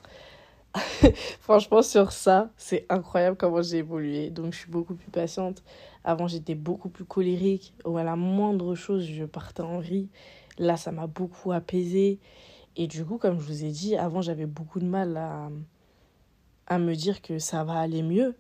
Franchement 1.39 1.81
sur 1.81 2.11
ça, 2.11 2.51
c'est 2.57 2.85
incroyable 2.89 3.37
comment 3.37 3.61
j'ai 3.61 3.77
évolué. 3.77 4.29
Donc 4.29 4.53
je 4.53 4.59
suis 4.59 4.71
beaucoup 4.71 4.95
plus 4.95 5.11
patiente. 5.11 5.63
Avant, 6.03 6.27
j'étais 6.27 6.55
beaucoup 6.55 6.89
plus 6.89 7.05
colérique. 7.05 7.73
Ou 7.85 7.97
à 7.97 8.03
la 8.03 8.15
moindre 8.15 8.75
chose, 8.75 9.05
je 9.05 9.25
partais 9.25 9.61
en 9.61 9.79
riz. 9.79 10.09
Là, 10.57 10.77
ça 10.77 10.91
m'a 10.91 11.07
beaucoup 11.07 11.51
apaisé. 11.51 12.19
Et 12.75 12.87
du 12.87 13.05
coup, 13.05 13.17
comme 13.17 13.39
je 13.39 13.45
vous 13.45 13.63
ai 13.65 13.69
dit, 13.69 13.95
avant, 13.95 14.21
j'avais 14.21 14.45
beaucoup 14.45 14.79
de 14.79 14.85
mal 14.85 15.15
à, 15.17 15.49
à 16.67 16.79
me 16.79 16.95
dire 16.95 17.21
que 17.21 17.39
ça 17.39 17.63
va 17.63 17.79
aller 17.79 18.01
mieux. 18.01 18.35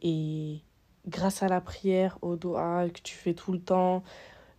Et 0.00 0.62
grâce 1.08 1.42
à 1.42 1.48
la 1.48 1.60
prière, 1.60 2.18
au 2.22 2.36
doigt 2.36 2.88
que 2.90 3.00
tu 3.02 3.14
fais 3.14 3.34
tout 3.34 3.52
le 3.52 3.60
temps, 3.60 4.02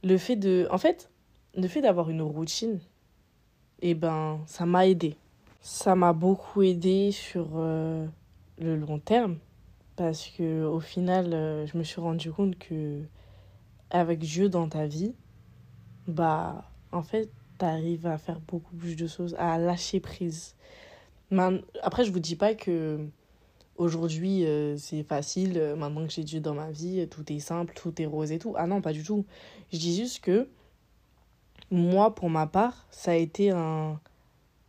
le 0.04 0.18
fait 0.18 0.36
de. 0.36 0.68
En 0.72 0.78
fait, 0.78 1.10
le 1.56 1.68
fait 1.68 1.82
d'avoir 1.82 2.10
une 2.10 2.22
routine, 2.22 2.80
eh 3.82 3.94
ben, 3.96 4.42
ça 4.48 4.66
m'a 4.66 4.88
aidé. 4.88 5.18
Ça 5.66 5.96
m'a 5.96 6.12
beaucoup 6.12 6.62
aidé 6.62 7.14
sur 7.14 7.52
euh, 7.56 8.06
le 8.60 8.76
long 8.76 9.00
terme. 9.00 9.38
Parce 9.96 10.28
que 10.28 10.66
au 10.66 10.82
final, 10.82 11.34
euh, 11.34 11.66
je 11.66 11.78
me 11.78 11.84
suis 11.84 12.02
rendu 12.02 12.34
compte 12.34 12.60
que 12.60 13.02
avec 13.90 14.20
Dieu 14.20 14.50
dans 14.50 14.68
ta 14.68 14.88
vie, 14.88 15.16
bah, 16.06 16.70
en 16.92 17.02
fait, 17.02 17.30
t'arrives 17.58 18.08
à 18.08 18.18
faire 18.18 18.42
beaucoup 18.42 18.76
plus 18.76 18.98
de 18.98 19.08
choses, 19.08 19.36
à 19.40 19.58
lâcher 19.58 20.02
prise. 20.02 20.54
Après, 21.82 22.04
je 22.04 22.12
vous 22.12 22.20
dis 22.20 22.36
pas 22.36 22.56
que 22.56 23.00
aujourd'hui 23.78 24.46
euh, 24.46 24.76
c'est 24.78 25.04
facile, 25.04 25.76
maintenant 25.78 26.06
que 26.06 26.12
j'ai 26.12 26.26
Dieu 26.26 26.42
dans 26.42 26.56
ma 26.56 26.72
vie, 26.72 27.08
tout 27.08 27.32
est 27.32 27.40
simple, 27.40 27.74
tout 27.74 28.02
est 28.02 28.06
rose 28.06 28.34
et 28.34 28.40
tout. 28.40 28.54
Ah 28.58 28.68
non, 28.68 28.82
pas 28.82 28.92
du 28.92 29.04
tout. 29.04 29.26
Je 29.72 29.78
dis 29.78 29.96
juste 29.96 30.20
que 30.20 30.50
moi, 31.72 32.14
pour 32.14 32.30
ma 32.30 32.48
part, 32.48 32.86
ça 32.92 33.12
a 33.12 33.16
été 33.16 33.52
un, 33.52 33.98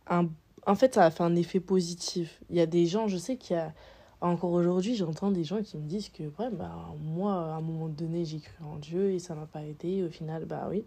un, 0.07 0.29
en 0.65 0.75
fait, 0.75 0.95
ça 0.95 1.05
a 1.05 1.11
fait 1.11 1.23
un 1.23 1.35
effet 1.35 1.59
positif. 1.59 2.41
Il 2.49 2.55
y 2.55 2.61
a 2.61 2.65
des 2.65 2.85
gens, 2.85 3.07
je 3.07 3.17
sais 3.17 3.37
qu'il 3.37 3.55
y 3.55 3.59
a. 3.59 3.73
Encore 4.21 4.53
aujourd'hui, 4.53 4.95
j'entends 4.95 5.29
des 5.29 5.43
gens 5.43 5.61
qui 5.61 5.77
me 5.77 5.87
disent 5.87 6.09
que, 6.09 6.23
ouais, 6.23 6.49
bah, 6.51 6.73
moi, 6.99 7.33
à 7.33 7.57
un 7.57 7.61
moment 7.61 7.89
donné, 7.89 8.25
j'ai 8.25 8.39
cru 8.39 8.63
en 8.63 8.77
Dieu 8.77 9.11
et 9.11 9.19
ça 9.19 9.35
m'a 9.35 9.45
pas 9.45 9.61
aidé. 9.61 10.03
Au 10.03 10.09
final, 10.09 10.45
bah 10.45 10.67
oui. 10.69 10.83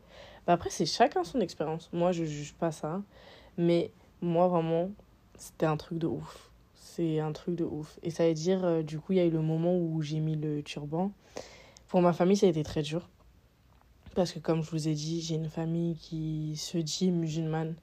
Bah, 0.46 0.54
après, 0.54 0.70
c'est 0.70 0.86
chacun 0.86 1.22
son 1.24 1.40
expérience. 1.40 1.88
Moi, 1.92 2.10
je 2.10 2.24
juge 2.24 2.54
pas 2.54 2.72
ça. 2.72 3.02
Mais 3.56 3.92
moi, 4.22 4.48
vraiment, 4.48 4.90
c'était 5.36 5.66
un 5.66 5.76
truc 5.76 5.98
de 5.98 6.06
ouf. 6.06 6.50
C'est 6.74 7.20
un 7.20 7.32
truc 7.32 7.54
de 7.54 7.64
ouf. 7.64 7.98
Et 8.02 8.10
ça 8.10 8.26
veut 8.26 8.34
dire, 8.34 8.64
euh, 8.64 8.82
du 8.82 8.98
coup, 8.98 9.12
il 9.12 9.16
y 9.18 9.20
a 9.20 9.24
eu 9.26 9.30
le 9.30 9.42
moment 9.42 9.76
où 9.76 10.02
j'ai 10.02 10.20
mis 10.20 10.34
le 10.34 10.62
turban. 10.62 11.12
Pour 11.86 12.00
ma 12.00 12.12
famille, 12.12 12.36
ça 12.36 12.46
a 12.46 12.48
été 12.48 12.62
très 12.62 12.82
dur. 12.82 13.08
Parce 14.14 14.32
que, 14.32 14.40
comme 14.40 14.62
je 14.62 14.70
vous 14.70 14.88
ai 14.88 14.94
dit, 14.94 15.20
j'ai 15.20 15.36
une 15.36 15.50
famille 15.50 15.96
qui 15.96 16.56
se 16.56 16.78
dit 16.78 17.12
musulmane, 17.12 17.76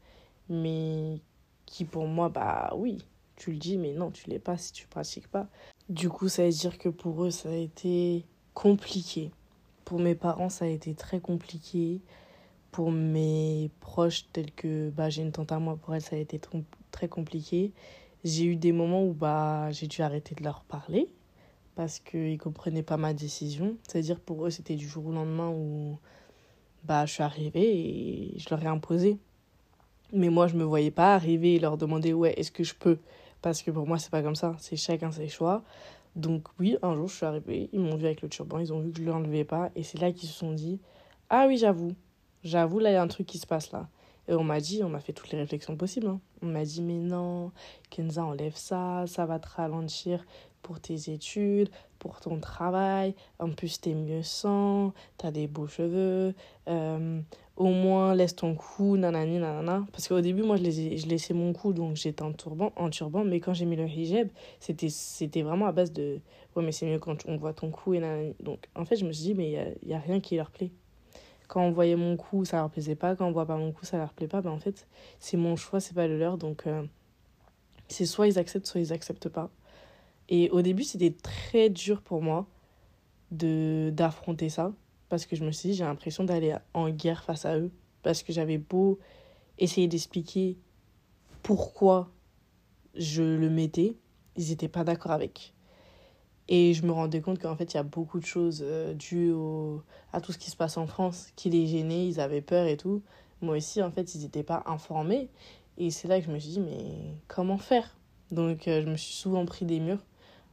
mais 0.49 1.19
qui, 1.65 1.85
pour 1.85 2.07
moi, 2.07 2.29
bah 2.29 2.73
oui, 2.75 3.05
tu 3.35 3.51
le 3.51 3.57
dis, 3.57 3.77
mais 3.77 3.93
non, 3.93 4.11
tu 4.11 4.29
l'es 4.29 4.39
pas 4.39 4.57
si 4.57 4.71
tu 4.71 4.87
pratiques 4.87 5.27
pas. 5.27 5.47
Du 5.89 6.09
coup, 6.09 6.29
ça 6.29 6.43
veut 6.45 6.51
dire 6.51 6.77
que 6.77 6.89
pour 6.89 7.23
eux, 7.23 7.31
ça 7.31 7.49
a 7.49 7.55
été 7.55 8.25
compliqué. 8.53 9.31
Pour 9.83 9.99
mes 9.99 10.15
parents, 10.15 10.49
ça 10.49 10.65
a 10.65 10.67
été 10.67 10.93
très 10.95 11.19
compliqué. 11.19 12.01
Pour 12.71 12.91
mes 12.91 13.69
proches, 13.79 14.25
tels 14.33 14.51
que 14.51 14.89
bah, 14.89 15.09
j'ai 15.09 15.21
une 15.21 15.31
tante 15.31 15.51
à 15.51 15.59
moi, 15.59 15.77
pour 15.77 15.95
elle, 15.95 16.01
ça 16.01 16.15
a 16.15 16.19
été 16.19 16.39
très 16.91 17.07
compliqué. 17.07 17.71
J'ai 18.23 18.45
eu 18.45 18.55
des 18.55 18.71
moments 18.71 19.05
où 19.05 19.13
bah, 19.13 19.71
j'ai 19.71 19.87
dû 19.87 20.01
arrêter 20.01 20.33
de 20.35 20.43
leur 20.43 20.63
parler 20.63 21.07
parce 21.75 21.99
qu'ils 21.99 22.33
ne 22.33 22.37
comprenaient 22.37 22.83
pas 22.83 22.97
ma 22.97 23.13
décision. 23.13 23.77
C'est-à-dire 23.87 24.19
pour 24.19 24.45
eux, 24.45 24.49
c'était 24.49 24.75
du 24.75 24.87
jour 24.87 25.05
au 25.07 25.11
lendemain 25.11 25.49
où 25.49 25.99
bah, 26.83 27.05
je 27.05 27.13
suis 27.13 27.23
arrivée 27.23 27.77
et 27.77 28.39
je 28.39 28.49
leur 28.49 28.63
ai 28.63 28.67
imposé. 28.67 29.19
Mais 30.13 30.29
moi, 30.29 30.47
je 30.47 30.53
ne 30.55 30.59
me 30.59 30.63
voyais 30.63 30.91
pas 30.91 31.15
arriver 31.15 31.55
et 31.55 31.59
leur 31.59 31.77
demander 31.77 32.13
ouais, 32.13 32.33
est-ce 32.39 32.51
que 32.51 32.63
je 32.63 32.75
peux? 32.75 32.99
Parce 33.41 33.61
que 33.61 33.71
pour 33.71 33.87
moi, 33.87 33.97
c'est 33.97 34.11
pas 34.11 34.21
comme 34.21 34.35
ça. 34.35 34.55
C'est 34.59 34.75
chacun 34.75 35.11
ses 35.11 35.27
choix. 35.27 35.63
Donc, 36.15 36.47
oui, 36.59 36.77
un 36.81 36.95
jour, 36.95 37.07
je 37.07 37.15
suis 37.15 37.25
arrivée, 37.25 37.69
ils 37.73 37.79
m'ont 37.79 37.95
vu 37.95 38.05
avec 38.05 38.21
le 38.21 38.29
turban, 38.29 38.59
ils 38.59 38.71
ont 38.71 38.79
vu 38.79 38.91
que 38.91 38.99
je 38.99 39.03
l'enlevais 39.03 39.43
pas. 39.43 39.69
Et 39.75 39.83
c'est 39.83 39.99
là 39.99 40.11
qu'ils 40.11 40.29
se 40.29 40.35
sont 40.35 40.53
dit 40.53 40.79
ah 41.29 41.45
oui, 41.47 41.57
j'avoue, 41.57 41.93
j'avoue, 42.43 42.79
là, 42.79 42.91
il 42.91 42.93
y 42.93 42.97
a 42.97 43.01
un 43.01 43.07
truc 43.07 43.25
qui 43.25 43.39
se 43.39 43.47
passe 43.47 43.71
là. 43.71 43.87
Et 44.27 44.33
on 44.33 44.43
m'a 44.43 44.59
dit, 44.59 44.83
on 44.83 44.89
m'a 44.89 44.99
fait 44.99 45.13
toutes 45.13 45.31
les 45.31 45.39
réflexions 45.39 45.75
possibles. 45.75 46.07
Hein. 46.07 46.19
On 46.41 46.47
m'a 46.47 46.63
dit, 46.63 46.81
mais 46.81 46.97
non, 46.97 47.51
Kenza, 47.89 48.23
enlève 48.23 48.55
ça, 48.55 49.05
ça 49.07 49.25
va 49.25 49.39
te 49.39 49.47
ralentir 49.47 50.25
pour 50.65 50.79
tes 50.79 51.11
études, 51.11 51.69
pour 51.99 52.19
ton 52.19 52.39
travail. 52.39 53.13
En 53.37 53.51
plus, 53.51 53.79
t'es 53.79 53.93
mieux 53.93 54.23
sans, 54.23 54.93
t'as 55.17 55.29
des 55.29 55.45
beaux 55.45 55.67
cheveux. 55.67 56.33
Euh, 56.67 57.21
au 57.55 57.69
moins, 57.69 58.15
laisse 58.15 58.35
ton 58.35 58.55
cou, 58.55 58.97
nanani, 58.97 59.37
nanana. 59.37 59.85
Parce 59.91 60.07
qu'au 60.07 60.21
début, 60.21 60.41
moi, 60.41 60.57
je, 60.57 60.63
les, 60.63 60.97
je 60.97 61.05
laissais 61.05 61.35
mon 61.35 61.53
cou, 61.53 61.71
donc 61.71 61.95
j'étais 61.97 62.23
en 62.23 62.33
turban, 62.33 62.73
en 62.77 62.89
turban. 62.89 63.23
Mais 63.23 63.39
quand 63.39 63.53
j'ai 63.53 63.65
mis 63.65 63.75
le 63.75 63.87
hijab, 63.87 64.27
c'était, 64.59 64.89
c'était 64.89 65.43
vraiment 65.43 65.67
à 65.67 65.71
base 65.71 65.91
de 65.91 66.19
ouais, 66.55 66.63
mais 66.63 66.71
c'est 66.71 66.87
mieux 66.87 66.97
quand 66.97 67.27
on 67.27 67.37
voit 67.37 67.53
ton 67.53 67.69
cou 67.69 67.93
et 67.93 67.99
nanani. 67.99 68.33
Donc, 68.39 68.67
en 68.73 68.85
fait, 68.85 68.95
je 68.95 69.05
me 69.05 69.11
suis 69.11 69.25
dit, 69.25 69.33
mais 69.35 69.75
il 69.83 69.87
n'y 69.87 69.93
a, 69.93 69.97
a 69.97 69.99
rien 69.99 70.19
qui 70.19 70.35
leur 70.35 70.49
plaît 70.49 70.71
quand 71.47 71.61
on 71.61 71.71
voyait 71.71 71.95
mon 71.95 72.17
cou, 72.17 72.43
ça 72.43 72.57
leur 72.57 72.71
plaisait 72.71 72.95
pas. 72.95 73.15
Quand 73.15 73.27
on 73.27 73.31
voit 73.31 73.45
pas 73.45 73.55
mon 73.55 73.71
cou, 73.71 73.85
ça 73.85 73.97
leur 73.97 74.13
plaît 74.13 74.27
pas. 74.27 74.41
Ben, 74.41 74.49
en 74.49 74.57
fait, 74.57 74.87
c'est 75.19 75.37
mon 75.37 75.55
choix, 75.55 75.79
c'est 75.79 75.93
pas 75.93 76.07
le 76.07 76.17
leur. 76.17 76.39
Donc, 76.39 76.65
euh, 76.65 76.83
c'est 77.87 78.07
soit 78.07 78.27
ils 78.27 78.39
acceptent, 78.39 78.65
soit 78.65 78.81
ils 78.81 78.91
acceptent 78.91 79.29
pas. 79.29 79.51
Et 80.29 80.49
au 80.49 80.61
début, 80.61 80.83
c'était 80.83 81.11
très 81.11 81.69
dur 81.69 82.01
pour 82.01 82.21
moi 82.21 82.47
de 83.31 83.91
d'affronter 83.93 84.49
ça 84.49 84.71
parce 85.09 85.25
que 85.25 85.35
je 85.35 85.43
me 85.43 85.51
suis 85.51 85.69
dit 85.69 85.75
j'ai 85.75 85.83
l'impression 85.83 86.23
d'aller 86.23 86.55
en 86.73 86.89
guerre 86.89 87.23
face 87.23 87.45
à 87.45 87.57
eux 87.57 87.71
parce 88.03 88.23
que 88.23 88.33
j'avais 88.33 88.57
beau 88.57 88.99
essayer 89.57 89.87
d'expliquer 89.87 90.57
pourquoi 91.43 92.11
je 92.95 93.23
le 93.23 93.49
mettais, 93.49 93.95
ils 94.35 94.49
n'étaient 94.49 94.67
pas 94.67 94.83
d'accord 94.83 95.11
avec. 95.11 95.53
Et 96.47 96.73
je 96.73 96.85
me 96.85 96.91
rendais 96.91 97.21
compte 97.21 97.39
qu'en 97.39 97.55
fait, 97.55 97.73
il 97.73 97.77
y 97.77 97.79
a 97.79 97.83
beaucoup 97.83 98.19
de 98.19 98.25
choses 98.25 98.61
euh, 98.63 98.93
dues 98.93 99.33
à 100.13 100.21
tout 100.21 100.31
ce 100.31 100.37
qui 100.37 100.51
se 100.51 100.55
passe 100.55 100.77
en 100.77 100.85
France 100.85 101.31
qui 101.35 101.49
les 101.49 101.65
gênaient, 101.65 102.07
ils 102.07 102.19
avaient 102.19 102.41
peur 102.41 102.67
et 102.67 102.77
tout. 102.77 103.01
Moi 103.41 103.57
aussi, 103.57 103.81
en 103.81 103.91
fait, 103.91 104.13
ils 104.15 104.21
n'étaient 104.21 104.43
pas 104.43 104.63
informés. 104.67 105.29
Et 105.77 105.89
c'est 105.89 106.07
là 106.07 106.19
que 106.19 106.25
je 106.25 106.31
me 106.31 106.39
suis 106.39 106.51
dit, 106.51 106.59
mais 106.59 107.15
comment 107.27 107.57
faire? 107.57 107.97
Donc, 108.31 108.67
euh, 108.67 108.81
je 108.81 108.87
me 108.87 108.95
suis 108.95 109.13
souvent 109.13 109.45
pris 109.45 109.65
des 109.65 109.79
murs 109.79 110.03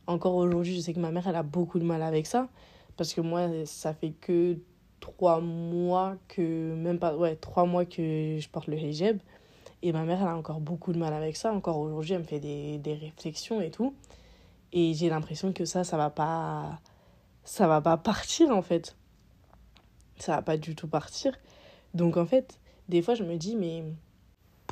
encore 0.06 0.34
aujourd'hui, 0.34 0.74
je 0.76 0.80
sais 0.80 0.92
que 0.92 1.00
ma 1.00 1.10
mère, 1.10 1.26
elle 1.28 1.36
a 1.36 1.42
beaucoup 1.42 1.78
de 1.78 1.84
mal 1.84 2.02
avec 2.02 2.26
ça. 2.26 2.48
Parce 2.96 3.14
que 3.14 3.20
moi, 3.20 3.48
ça 3.64 3.94
fait 3.94 4.12
que 4.12 4.58
trois 5.00 5.40
mois 5.40 6.16
que, 6.28 6.74
même 6.74 6.98
pas, 6.98 7.16
ouais, 7.16 7.36
trois 7.36 7.64
mois 7.64 7.84
que 7.84 8.38
je 8.38 8.48
porte 8.48 8.66
le 8.66 8.78
hijab. 8.78 9.18
Et 9.82 9.92
ma 9.92 10.04
mère, 10.04 10.20
elle 10.22 10.28
a 10.28 10.36
encore 10.36 10.60
beaucoup 10.60 10.92
de 10.92 10.98
mal 10.98 11.12
avec 11.12 11.36
ça. 11.36 11.52
Encore 11.52 11.78
aujourd'hui, 11.78 12.14
elle 12.14 12.20
me 12.20 12.26
fait 12.26 12.40
des, 12.40 12.78
des 12.78 12.94
réflexions 12.94 13.60
et 13.60 13.70
tout. 13.70 13.94
Et 14.72 14.94
j'ai 14.94 15.08
l'impression 15.08 15.52
que 15.52 15.64
ça, 15.64 15.84
ça 15.84 15.96
va 15.96 16.10
pas, 16.10 16.80
ça 17.44 17.66
va 17.66 17.80
pas 17.80 17.96
partir 17.96 18.50
en 18.50 18.62
fait. 18.62 18.96
Ça 20.18 20.36
va 20.36 20.42
pas 20.42 20.56
du 20.56 20.74
tout 20.74 20.88
partir. 20.88 21.36
Donc 21.94 22.16
en 22.16 22.24
fait, 22.24 22.58
des 22.88 23.02
fois, 23.02 23.14
je 23.14 23.24
me 23.24 23.36
dis, 23.36 23.56
mais 23.56 23.84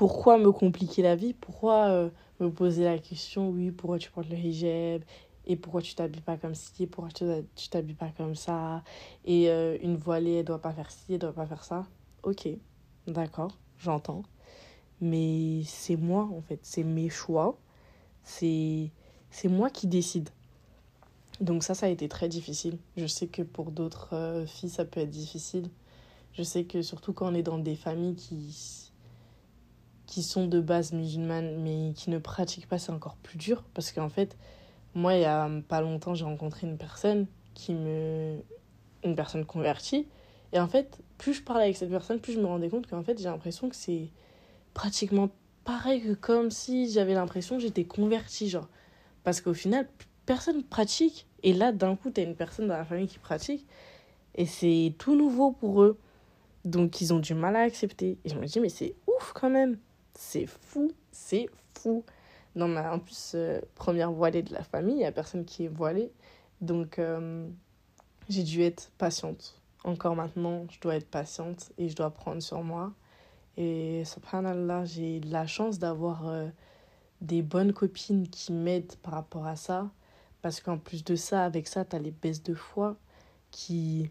pourquoi 0.01 0.39
me 0.39 0.51
compliquer 0.51 1.03
la 1.03 1.15
vie 1.15 1.35
Pourquoi 1.35 1.89
euh, 1.89 2.09
me 2.39 2.51
poser 2.51 2.85
la 2.85 2.97
question, 2.97 3.51
oui, 3.51 3.71
pourquoi 3.71 3.99
tu 3.99 4.11
portes 4.11 4.31
le 4.31 4.37
hijab 4.39 5.03
et 5.45 5.57
pourquoi 5.57 5.83
tu 5.83 5.95
t'habilles 5.95 6.23
pas 6.23 6.39
comme 6.39 6.55
ci, 6.55 6.87
pourquoi 6.87 7.13
tu 7.13 7.69
t'habilles 7.69 7.97
pas 7.97 8.09
comme 8.17 8.35
ça, 8.35 8.83
et 9.27 9.51
euh, 9.51 9.77
une 9.83 9.97
voilée, 9.97 10.37
elle 10.37 10.47
doit 10.47 10.63
pas 10.63 10.73
faire 10.73 10.91
ci, 10.91 11.05
elle 11.11 11.19
doit 11.19 11.35
pas 11.35 11.45
faire 11.45 11.65
ça. 11.65 11.85
Ok, 12.23 12.49
d'accord, 13.09 13.59
j'entends. 13.77 14.23
Mais 15.03 15.65
c'est 15.67 15.97
moi, 15.97 16.31
en 16.35 16.41
fait, 16.41 16.61
c'est 16.63 16.83
mes 16.83 17.11
choix, 17.11 17.59
c'est 18.25 18.91
moi 19.45 19.69
qui 19.69 19.87
décide. 19.87 20.31
Donc 21.43 21.63
ça, 21.63 21.75
ça 21.75 21.85
a 21.85 21.89
été 21.91 22.09
très 22.09 22.31
difficile. 22.31 22.79
Je 22.97 23.07
sais 23.07 23.27
que 23.27 23.43
pour 23.43 23.71
d'autres 23.71 24.15
euh, 24.15 24.47
filles, 24.47 24.71
ça 24.71 24.87
peut 24.87 25.01
être 25.01 25.11
difficile. 25.11 25.69
Je 26.33 26.43
sais 26.43 26.65
que 26.65 26.81
surtout 26.81 27.13
quand 27.13 27.31
on 27.31 27.35
est 27.35 27.43
dans 27.43 27.59
des 27.59 27.77
familles 27.77 28.15
qui 28.15 28.90
qui 30.11 30.25
sont 30.25 30.47
de 30.47 30.61
base 30.61 30.93
musulmanes 30.93 31.63
mais 31.63 31.95
qui 31.95 32.11
ne 32.11 32.19
pratiquent 32.19 32.67
pas, 32.67 32.79
c'est 32.79 32.91
encore 32.91 33.15
plus 33.17 33.39
dur. 33.39 33.63
Parce 33.75 33.93
qu'en 33.93 34.09
fait, 34.09 34.37
moi, 34.95 35.15
il 35.15 35.23
y 35.23 35.25
a 35.25 35.49
pas 35.69 35.81
longtemps, 35.81 36.15
j'ai 36.15 36.25
rencontré 36.25 36.67
une 36.67 36.77
personne 36.77 37.27
qui 37.55 37.73
me. 37.73 38.37
une 39.05 39.15
personne 39.15 39.47
convertie. 39.47 40.09
Et 40.53 40.59
en 40.59 40.67
fait, 40.67 40.99
plus 41.17 41.35
je 41.35 41.43
parlais 41.43 41.65
avec 41.65 41.77
cette 41.77 41.91
personne, 41.91 42.19
plus 42.19 42.33
je 42.33 42.41
me 42.41 42.47
rendais 42.47 42.69
compte 42.69 42.89
qu'en 42.89 43.05
fait, 43.05 43.19
j'ai 43.19 43.29
l'impression 43.29 43.69
que 43.69 43.77
c'est 43.77 44.09
pratiquement 44.75 45.31
pareil 45.65 46.03
que 46.03 46.15
comme 46.15 46.51
si 46.51 46.91
j'avais 46.91 47.15
l'impression 47.15 47.57
que 47.57 47.63
j'étais 47.63 47.85
convertie, 47.85 48.49
genre. 48.49 48.69
Parce 49.23 49.41
qu'au 49.41 49.55
final, 49.55 49.89
personne 50.27 50.65
pratique. 50.65 51.29
Et 51.45 51.53
là, 51.53 51.71
d'un 51.71 51.95
coup, 51.95 52.11
t'as 52.11 52.25
une 52.25 52.35
personne 52.35 52.67
dans 52.67 52.77
la 52.77 52.85
famille 52.85 53.07
qui 53.07 53.21
pratique. 53.21 53.65
Et 54.35 54.47
c'est 54.47 54.93
tout 54.99 55.15
nouveau 55.15 55.53
pour 55.53 55.83
eux. 55.83 55.99
Donc, 56.65 57.01
ils 57.01 57.15
ont 57.15 57.21
du 57.21 57.35
mal 57.35 57.55
à 57.55 57.61
accepter. 57.61 58.19
Et 58.25 58.29
je 58.29 58.35
me 58.35 58.47
dis, 58.47 58.59
mais 58.59 58.69
c'est 58.71 58.97
ouf 59.07 59.33
quand 59.35 59.51
même. 59.51 59.79
C'est 60.23 60.47
fou, 60.47 60.93
c'est 61.11 61.49
fou. 61.79 62.05
Non, 62.55 62.69
mais 62.69 62.81
en 62.81 62.99
plus, 62.99 63.33
euh, 63.35 63.59
première 63.75 64.13
voilée 64.13 64.43
de 64.43 64.53
la 64.53 64.63
famille, 64.63 64.97
il 64.97 64.99
n'y 64.99 65.07
a 65.07 65.13
personne 65.13 65.47
qui 65.47 65.65
est 65.65 65.69
voilée. 65.69 66.13
Donc, 66.61 66.99
euh, 66.99 67.49
j'ai 68.29 68.43
dû 68.43 68.61
être 68.63 68.93
patiente. 68.99 69.59
Encore 69.83 70.15
maintenant, 70.15 70.67
je 70.71 70.79
dois 70.79 70.97
être 70.97 71.09
patiente 71.09 71.73
et 71.79 71.89
je 71.89 71.97
dois 71.97 72.11
prendre 72.11 72.43
sur 72.43 72.63
moi. 72.63 72.93
Et 73.57 74.05
subhanallah, 74.05 74.85
j'ai 74.85 75.21
la 75.21 75.47
chance 75.47 75.79
d'avoir 75.79 76.29
euh, 76.29 76.49
des 77.23 77.41
bonnes 77.41 77.73
copines 77.73 78.29
qui 78.29 78.53
m'aident 78.53 78.97
par 78.97 79.15
rapport 79.15 79.47
à 79.47 79.57
ça. 79.57 79.91
Parce 80.43 80.61
qu'en 80.61 80.77
plus 80.77 81.03
de 81.03 81.17
ça, 81.17 81.45
avec 81.45 81.67
ça, 81.67 81.87
tu 81.87 81.97
as 81.97 81.99
les 81.99 82.13
baisses 82.13 82.43
de 82.43 82.55
foi 82.55 82.99
qui, 83.51 84.11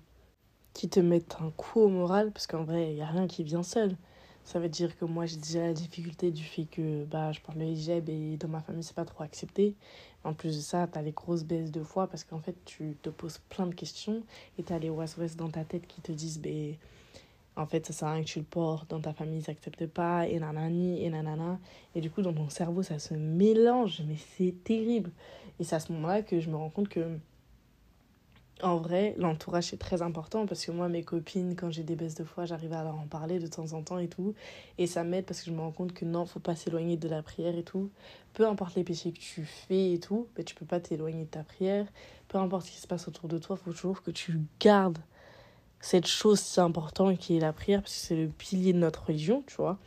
qui 0.74 0.90
te 0.90 1.00
mettent 1.00 1.38
un 1.40 1.52
coup 1.52 1.82
au 1.82 1.88
moral. 1.88 2.32
Parce 2.32 2.48
qu'en 2.48 2.64
vrai, 2.64 2.90
il 2.90 2.96
n'y 2.96 3.04
a 3.04 3.08
rien 3.08 3.28
qui 3.28 3.44
vient 3.44 3.64
seul. 3.64 3.96
Ça 4.44 4.60
veut 4.60 4.70
dire 4.70 4.98
que 4.98 5.06
moi, 5.06 5.26
j'ai 5.26 5.38
déjà 5.38 5.62
la 5.62 5.74
difficulté 5.74 6.32
du 6.32 6.44
fait 6.44 6.66
que 6.66 7.06
bah, 7.06 7.32
je 7.32 7.40
parle 7.40 7.60
le 7.60 7.66
hijab 7.66 8.10
et 8.10 8.38
dans 8.38 8.48
ma 8.48 8.62
famille, 8.62 8.84
c'est 8.84 8.96
pas 8.96 9.06
trop 9.06 9.24
accepté. 9.24 9.76
En 10.24 10.34
plus 10.34 10.56
de 10.56 10.62
ça, 10.62 10.88
tu 10.88 10.98
as 10.98 11.02
les 11.02 11.12
grosses 11.12 11.44
baisses 11.44 11.72
de 11.72 11.84
foi 11.84 12.08
parce 12.08 12.24
qu'en 12.24 12.40
fait, 12.40 12.56
tu 12.66 12.98
te 13.02 13.10
poses 13.10 13.40
plein 13.50 13.68
de 13.68 13.76
questions 13.76 14.24
et 14.58 14.64
tu 14.64 14.74
as 14.74 14.80
les 14.80 14.90
was 14.90 15.16
dans 15.38 15.50
ta 15.50 15.64
tête 15.64 15.88
qui 15.88 16.02
te 16.02 16.12
disent 16.12 16.40
ben 16.40 16.76
en 17.60 17.66
fait, 17.66 17.86
ça 17.86 17.94
sert 17.94 18.08
à 18.08 18.14
rien 18.14 18.24
que 18.24 18.30
tu 18.30 18.40
le 18.40 18.46
portes, 18.46 18.90
dans 18.90 19.02
ta 19.02 19.14
famille, 19.14 19.42
ils 19.46 19.50
n'acceptent 19.50 19.88
pas, 19.88 20.28
et 20.28 20.40
nanani, 20.40 21.04
et 21.04 21.10
nanana. 21.10 21.60
Et 21.94 22.00
du 22.00 22.10
coup, 22.10 22.22
dans 22.22 22.34
ton 22.34 22.50
cerveau, 22.50 22.84
ça 22.84 23.00
se 23.00 23.14
mélange, 23.14 24.02
mais 24.08 24.16
c'est 24.38 24.56
terrible. 24.64 25.12
Et 25.60 25.66
c'est 25.66 25.76
à 25.76 25.80
ce 25.80 25.92
moment-là 25.92 26.22
que 26.22 26.40
je 26.40 26.50
me 26.50 26.56
rends 26.56 26.70
compte 26.70 26.88
que 26.88 27.20
en 28.62 28.78
vrai, 28.78 29.16
l'entourage 29.18 29.74
est 29.74 29.78
très 29.78 30.02
important 30.02 30.46
parce 30.46 30.66
que 30.66 30.72
moi, 30.72 30.90
mes 30.90 31.04
copines, 31.04 31.56
quand 31.56 31.72
j'ai 31.72 31.84
des 31.84 31.96
baisses 31.96 32.16
de 32.16 32.24
foi, 32.24 32.46
j'arrive 32.46 32.74
à 32.74 32.84
leur 32.84 32.96
en 32.96 33.08
parler 33.08 33.40
de 33.40 33.48
temps 33.48 33.74
en 33.74 33.82
temps 33.82 34.00
et 34.00 34.08
tout. 34.08 34.34
Et 34.78 34.88
ça 34.88 35.04
m'aide 35.04 35.26
parce 35.26 35.42
que 35.42 35.48
je 35.48 35.56
me 35.56 35.62
rends 35.62 35.72
compte 35.72 35.94
que 35.94 36.06
non, 36.06 36.26
faut 36.26 36.40
pas 36.40 36.56
s'éloigner 36.56 36.98
de 36.98 37.08
la 37.08 37.22
prière 37.24 37.58
et 37.58 37.64
tout. 37.64 37.90
Peu 38.34 38.48
importe 38.48 38.76
les 38.76 38.84
péchés 38.84 39.12
que 39.12 39.20
tu 39.20 39.46
fais 39.46 39.94
et 39.94 40.00
tout, 40.00 40.28
mais 40.38 40.44
tu 40.44 40.56
peux 40.56 40.66
pas 40.66 40.80
t'éloigner 40.80 41.24
de 41.24 41.30
ta 41.30 41.44
prière. 41.44 41.86
Peu 42.28 42.38
importe 42.38 42.66
ce 42.68 42.72
qui 42.72 42.80
se 42.80 42.88
passe 42.88 43.08
autour 43.08 43.30
de 43.30 43.38
toi, 43.38 43.56
faut 43.56 43.72
toujours 43.72 44.02
que 44.04 44.12
tu 44.12 44.40
gardes 44.60 45.00
cette 45.82 46.08
chose 46.08 46.40
si 46.40 46.60
importante 46.60 47.18
qui 47.18 47.38
est 47.38 47.40
la 47.40 47.54
prière 47.54 47.82
parce 47.82 47.94
que 47.94 48.00
c'est 48.00 48.16
le 48.16 48.28
pilier 48.28 48.74
de 48.74 48.80
notre 48.80 49.06
religion, 49.06 49.44
tu 49.48 49.56
vois. 49.56 49.78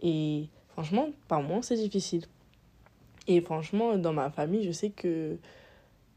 Et 0.00 0.48
Franchement, 0.72 1.10
par 1.28 1.42
moi, 1.42 1.58
c'est 1.62 1.76
difficile. 1.76 2.24
Et 3.28 3.40
franchement, 3.40 3.96
dans 3.98 4.12
ma 4.12 4.30
famille, 4.30 4.64
je 4.64 4.72
sais 4.72 4.90
que 4.90 5.36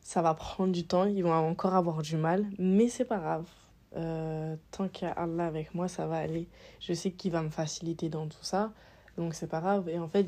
ça 0.06 0.22
va 0.22 0.36
prendre 0.36 0.72
du 0.72 0.86
temps, 0.86 1.06
ils 1.06 1.24
vont 1.24 1.34
encore 1.34 1.74
avoir 1.74 2.04
du 2.04 2.16
mal, 2.16 2.46
mais 2.60 2.90
c'est 2.90 3.06
pas 3.06 3.18
grave. 3.18 3.50
Euh, 3.96 4.56
tant 4.70 4.88
qu'il 4.88 5.08
y 5.08 5.12
a 5.12 5.14
Allah 5.14 5.48
avec 5.48 5.74
moi, 5.74 5.88
ça 5.88 6.06
va 6.06 6.18
aller. 6.18 6.48
Je 6.80 6.94
sais 6.94 7.12
qu'il 7.12 7.32
va 7.32 7.42
me 7.42 7.50
faciliter 7.50 8.08
dans 8.08 8.28
tout 8.28 8.44
ça, 8.44 8.72
donc 9.18 9.34
c'est 9.34 9.48
pas 9.48 9.62
grave. 9.62 9.90
Et 9.90 9.98
en 9.98 10.08
fait, 10.08 10.28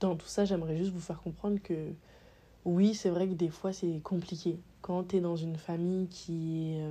dans 0.00 0.16
tout 0.16 0.26
ça, 0.26 0.46
j'aimerais 0.46 0.74
juste 0.78 0.92
vous 0.92 1.00
faire 1.00 1.20
comprendre 1.20 1.60
que 1.62 1.92
oui, 2.64 2.94
c'est 2.94 3.10
vrai 3.10 3.28
que 3.28 3.34
des 3.34 3.50
fois 3.50 3.74
c'est 3.74 4.00
compliqué. 4.02 4.58
Quand 4.80 5.04
tu 5.08 5.16
es 5.16 5.20
dans 5.20 5.36
une 5.36 5.56
famille 5.56 6.08
qui 6.08 6.78
euh, 6.80 6.90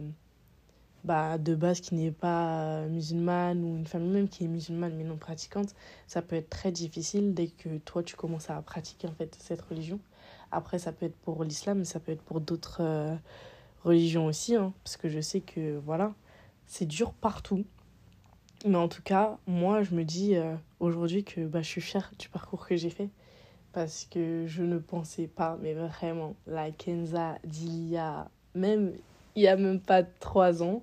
bah, 1.04 1.40
de 1.40 1.56
base 1.56 1.82
qui 1.82 1.96
n'est 1.96 2.12
pas 2.12 2.86
musulmane 2.90 3.64
ou 3.64 3.76
une 3.76 3.88
famille 3.88 4.12
même 4.12 4.30
qui 4.30 4.44
est 4.46 4.48
musulmane 4.48 4.94
mais 4.96 5.04
non 5.04 5.18
pratiquante, 5.18 5.74
ça 6.06 6.22
peut 6.22 6.36
être 6.36 6.50
très 6.52 6.72
difficile 6.72 7.34
dès 7.34 7.48
que 7.48 7.80
toi 7.80 8.04
tu 8.04 8.16
commences 8.16 8.52
à 8.52 8.62
pratiquer 8.62 9.08
en 9.08 9.14
fait 9.14 9.36
cette 9.40 9.62
religion. 9.64 10.00
Après, 10.52 10.80
ça 10.80 10.92
peut 10.92 11.06
être 11.06 11.18
pour 11.18 11.44
l'islam, 11.44 11.80
mais 11.80 11.86
ça 11.86 12.00
peut 12.00 12.12
être 12.12 12.22
pour 12.22 12.42
d'autres 12.42 12.82
euh, 12.82 13.16
religions 13.84 14.26
aussi, 14.26 14.56
hein, 14.56 14.74
parce 14.84 14.98
que 14.98 15.10
je 15.10 15.20
sais 15.20 15.42
que 15.42 15.78
voilà, 15.86 16.14
c'est 16.66 16.86
dur 16.86 17.14
partout. 17.14 17.66
Mais 18.66 18.78
en 18.78 18.88
tout 18.88 19.02
cas, 19.02 19.38
moi, 19.48 19.84
je 19.84 19.96
me 19.96 20.04
dis 20.04 20.36
euh, 20.36 20.56
aujourd'hui 20.80 21.24
que 21.24 21.42
bah, 21.42 21.62
je 21.62 21.68
suis 21.68 21.82
fière 21.82 22.12
du 22.20 22.30
parcours 22.30 22.68
que 22.68 22.76
j'ai 22.76 22.90
fait 22.90 23.10
parce 23.72 24.08
que 24.10 24.46
je 24.48 24.64
ne 24.64 24.80
pensais 24.80 25.28
pas, 25.28 25.58
mais 25.62 25.74
vraiment, 25.74 26.36
la 26.48 26.72
Kenza 26.72 27.38
d'il 27.44 27.90
y 27.90 27.98
a 27.98 28.28
même, 28.56 28.94
il 29.36 29.44
y 29.44 29.48
a 29.48 29.56
même 29.56 29.80
pas 29.80 30.04
trois 30.04 30.64
ans, 30.64 30.82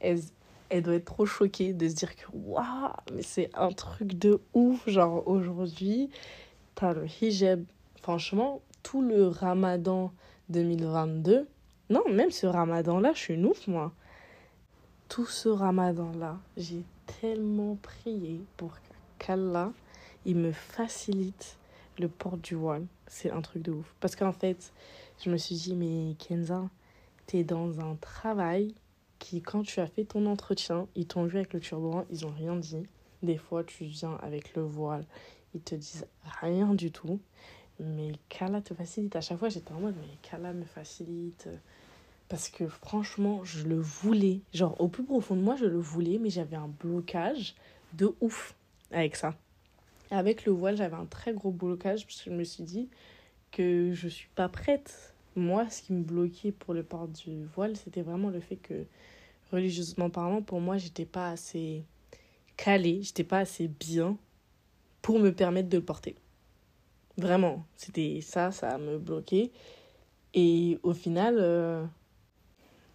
elle, 0.00 0.20
elle 0.68 0.82
doit 0.82 0.94
être 0.94 1.06
trop 1.06 1.26
choquée 1.26 1.72
de 1.72 1.88
se 1.88 1.94
dire 1.94 2.14
que 2.16 2.26
waouh, 2.34 2.92
mais 3.14 3.22
c'est 3.22 3.50
un 3.54 3.70
truc 3.70 4.18
de 4.18 4.40
ouf. 4.54 4.88
Genre 4.88 5.26
aujourd'hui, 5.26 6.10
t'as 6.74 6.92
le 6.92 7.06
hijab. 7.06 7.64
Franchement, 8.02 8.60
tout 8.90 9.02
le 9.02 9.28
ramadan 9.28 10.14
2022, 10.48 11.46
non, 11.90 12.08
même 12.08 12.30
ce 12.30 12.46
ramadan-là, 12.46 13.12
je 13.12 13.18
suis 13.18 13.34
une 13.34 13.44
ouf, 13.44 13.66
moi. 13.66 13.92
Tout 15.10 15.26
ce 15.26 15.50
ramadan-là, 15.50 16.38
j'ai 16.56 16.82
tellement 17.20 17.76
prié 17.82 18.40
pour 18.56 18.78
qu'Allah, 19.18 19.72
il 20.24 20.36
me 20.36 20.52
facilite 20.52 21.58
le 21.98 22.08
port 22.08 22.38
du 22.38 22.54
voile. 22.54 22.86
C'est 23.08 23.30
un 23.30 23.42
truc 23.42 23.62
de 23.62 23.72
ouf. 23.72 23.94
Parce 24.00 24.16
qu'en 24.16 24.32
fait, 24.32 24.72
je 25.22 25.28
me 25.28 25.36
suis 25.36 25.56
dit, 25.56 25.74
mais 25.74 26.14
Kenza, 26.14 26.70
t'es 27.26 27.44
dans 27.44 27.80
un 27.80 27.94
travail 27.96 28.74
qui, 29.18 29.42
quand 29.42 29.64
tu 29.64 29.80
as 29.80 29.86
fait 29.86 30.04
ton 30.04 30.24
entretien, 30.24 30.86
ils 30.94 31.06
t'ont 31.06 31.26
vu 31.26 31.36
avec 31.36 31.52
le 31.52 31.60
turban, 31.60 32.06
ils 32.10 32.24
ont 32.24 32.32
rien 32.34 32.56
dit. 32.56 32.86
Des 33.22 33.36
fois, 33.36 33.64
tu 33.64 33.84
viens 33.84 34.14
avec 34.22 34.56
le 34.56 34.62
voile, 34.62 35.04
ils 35.52 35.60
te 35.60 35.74
disent 35.74 36.06
rien 36.40 36.72
du 36.72 36.90
tout. 36.90 37.20
Mais 37.80 38.12
Kala 38.28 38.60
te 38.60 38.74
facilite. 38.74 39.14
À 39.16 39.20
chaque 39.20 39.38
fois, 39.38 39.48
j'étais 39.48 39.72
en 39.72 39.80
mode, 39.80 39.94
mais 40.00 40.16
Kala 40.22 40.52
me 40.52 40.64
facilite. 40.64 41.48
Parce 42.28 42.48
que 42.48 42.66
franchement, 42.68 43.44
je 43.44 43.66
le 43.66 43.78
voulais. 43.78 44.40
Genre, 44.52 44.78
au 44.80 44.88
plus 44.88 45.04
profond 45.04 45.36
de 45.36 45.40
moi, 45.40 45.56
je 45.56 45.64
le 45.64 45.78
voulais, 45.78 46.18
mais 46.18 46.30
j'avais 46.30 46.56
un 46.56 46.68
blocage 46.68 47.54
de 47.94 48.14
ouf 48.20 48.54
avec 48.90 49.16
ça. 49.16 49.34
Avec 50.10 50.44
le 50.44 50.52
voile, 50.52 50.76
j'avais 50.76 50.96
un 50.96 51.06
très 51.06 51.32
gros 51.32 51.50
blocage 51.50 52.04
parce 52.04 52.22
que 52.22 52.30
je 52.30 52.36
me 52.36 52.44
suis 52.44 52.64
dit 52.64 52.88
que 53.50 53.92
je 53.94 54.08
suis 54.08 54.28
pas 54.34 54.48
prête. 54.48 55.14
Moi, 55.36 55.68
ce 55.70 55.82
qui 55.82 55.92
me 55.92 56.02
bloquait 56.02 56.52
pour 56.52 56.74
le 56.74 56.82
port 56.82 57.08
du 57.08 57.44
voile, 57.54 57.76
c'était 57.76 58.02
vraiment 58.02 58.28
le 58.28 58.40
fait 58.40 58.56
que, 58.56 58.84
religieusement 59.52 60.10
parlant, 60.10 60.42
pour 60.42 60.60
moi, 60.60 60.78
j'étais 60.78 61.04
pas 61.04 61.30
assez 61.30 61.84
calée, 62.56 63.00
j'étais 63.02 63.24
pas 63.24 63.38
assez 63.38 63.68
bien 63.68 64.16
pour 65.00 65.18
me 65.18 65.30
permettre 65.30 65.68
de 65.68 65.78
le 65.78 65.84
porter. 65.84 66.16
Vraiment, 67.18 67.66
c'était 67.76 68.20
ça, 68.22 68.52
ça 68.52 68.78
me 68.78 68.96
bloquait. 68.96 69.50
Et 70.34 70.78
au 70.84 70.94
final, 70.94 71.36
euh, 71.38 71.84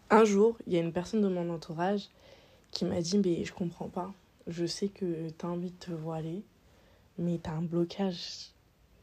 un 0.10 0.24
jour, 0.24 0.58
il 0.66 0.74
y 0.74 0.78
a 0.78 0.80
une 0.80 0.94
personne 0.94 1.22
de 1.22 1.28
mon 1.28 1.50
entourage 1.50 2.10
qui 2.72 2.86
m'a 2.86 3.02
dit 3.02 3.18
Mais 3.18 3.44
je 3.44 3.54
comprends 3.54 3.90
pas. 3.90 4.14
Je 4.48 4.66
sais 4.66 4.88
que 4.88 5.30
tu 5.30 5.46
as 5.46 5.50
envie 5.50 5.72
de 5.72 5.78
te 5.78 5.92
voiler, 5.92 6.44
mais 7.18 7.38
tu 7.38 7.50
as 7.50 7.54
un 7.54 7.62
blocage. 7.62 8.54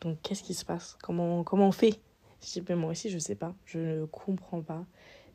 Donc, 0.00 0.18
qu'est-ce 0.22 0.42
qui 0.42 0.54
se 0.54 0.64
passe? 0.64 0.96
Comment, 1.02 1.44
comment 1.44 1.68
on 1.68 1.72
fait? 1.72 2.00
Je 2.42 2.52
dis, 2.52 2.62
mais 2.66 2.74
moi 2.74 2.92
aussi, 2.92 3.10
je 3.10 3.18
sais 3.18 3.34
pas. 3.34 3.54
Je 3.66 3.78
ne 3.78 4.04
comprends 4.06 4.62
pas. 4.62 4.86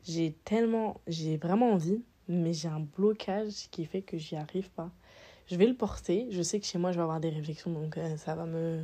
J'ai 0.04 0.32
tellement, 0.44 1.00
j'ai 1.06 1.36
vraiment 1.36 1.72
envie, 1.72 2.02
mais 2.28 2.52
j'ai 2.52 2.68
un 2.68 2.80
blocage 2.80 3.68
qui 3.70 3.84
fait 3.84 4.02
que 4.02 4.18
j'y 4.18 4.34
arrive 4.34 4.70
pas. 4.70 4.90
Je 5.46 5.56
vais 5.56 5.66
le 5.66 5.74
porter. 5.74 6.26
Je 6.30 6.42
sais 6.42 6.58
que 6.58 6.66
chez 6.66 6.78
moi, 6.78 6.90
je 6.90 6.96
vais 6.96 7.02
avoir 7.02 7.20
des 7.20 7.30
réflexions, 7.30 7.70
donc 7.70 7.96
euh, 7.96 8.16
ça 8.16 8.34
va 8.34 8.46
me. 8.46 8.82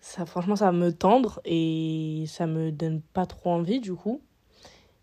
Ça, 0.00 0.26
franchement, 0.26 0.56
ça 0.56 0.66
va 0.66 0.72
me 0.72 0.92
tendre 0.92 1.40
et 1.44 2.24
ça 2.26 2.46
me 2.46 2.70
donne 2.72 3.00
pas 3.00 3.26
trop 3.26 3.50
envie 3.50 3.80
du 3.80 3.94
coup. 3.94 4.22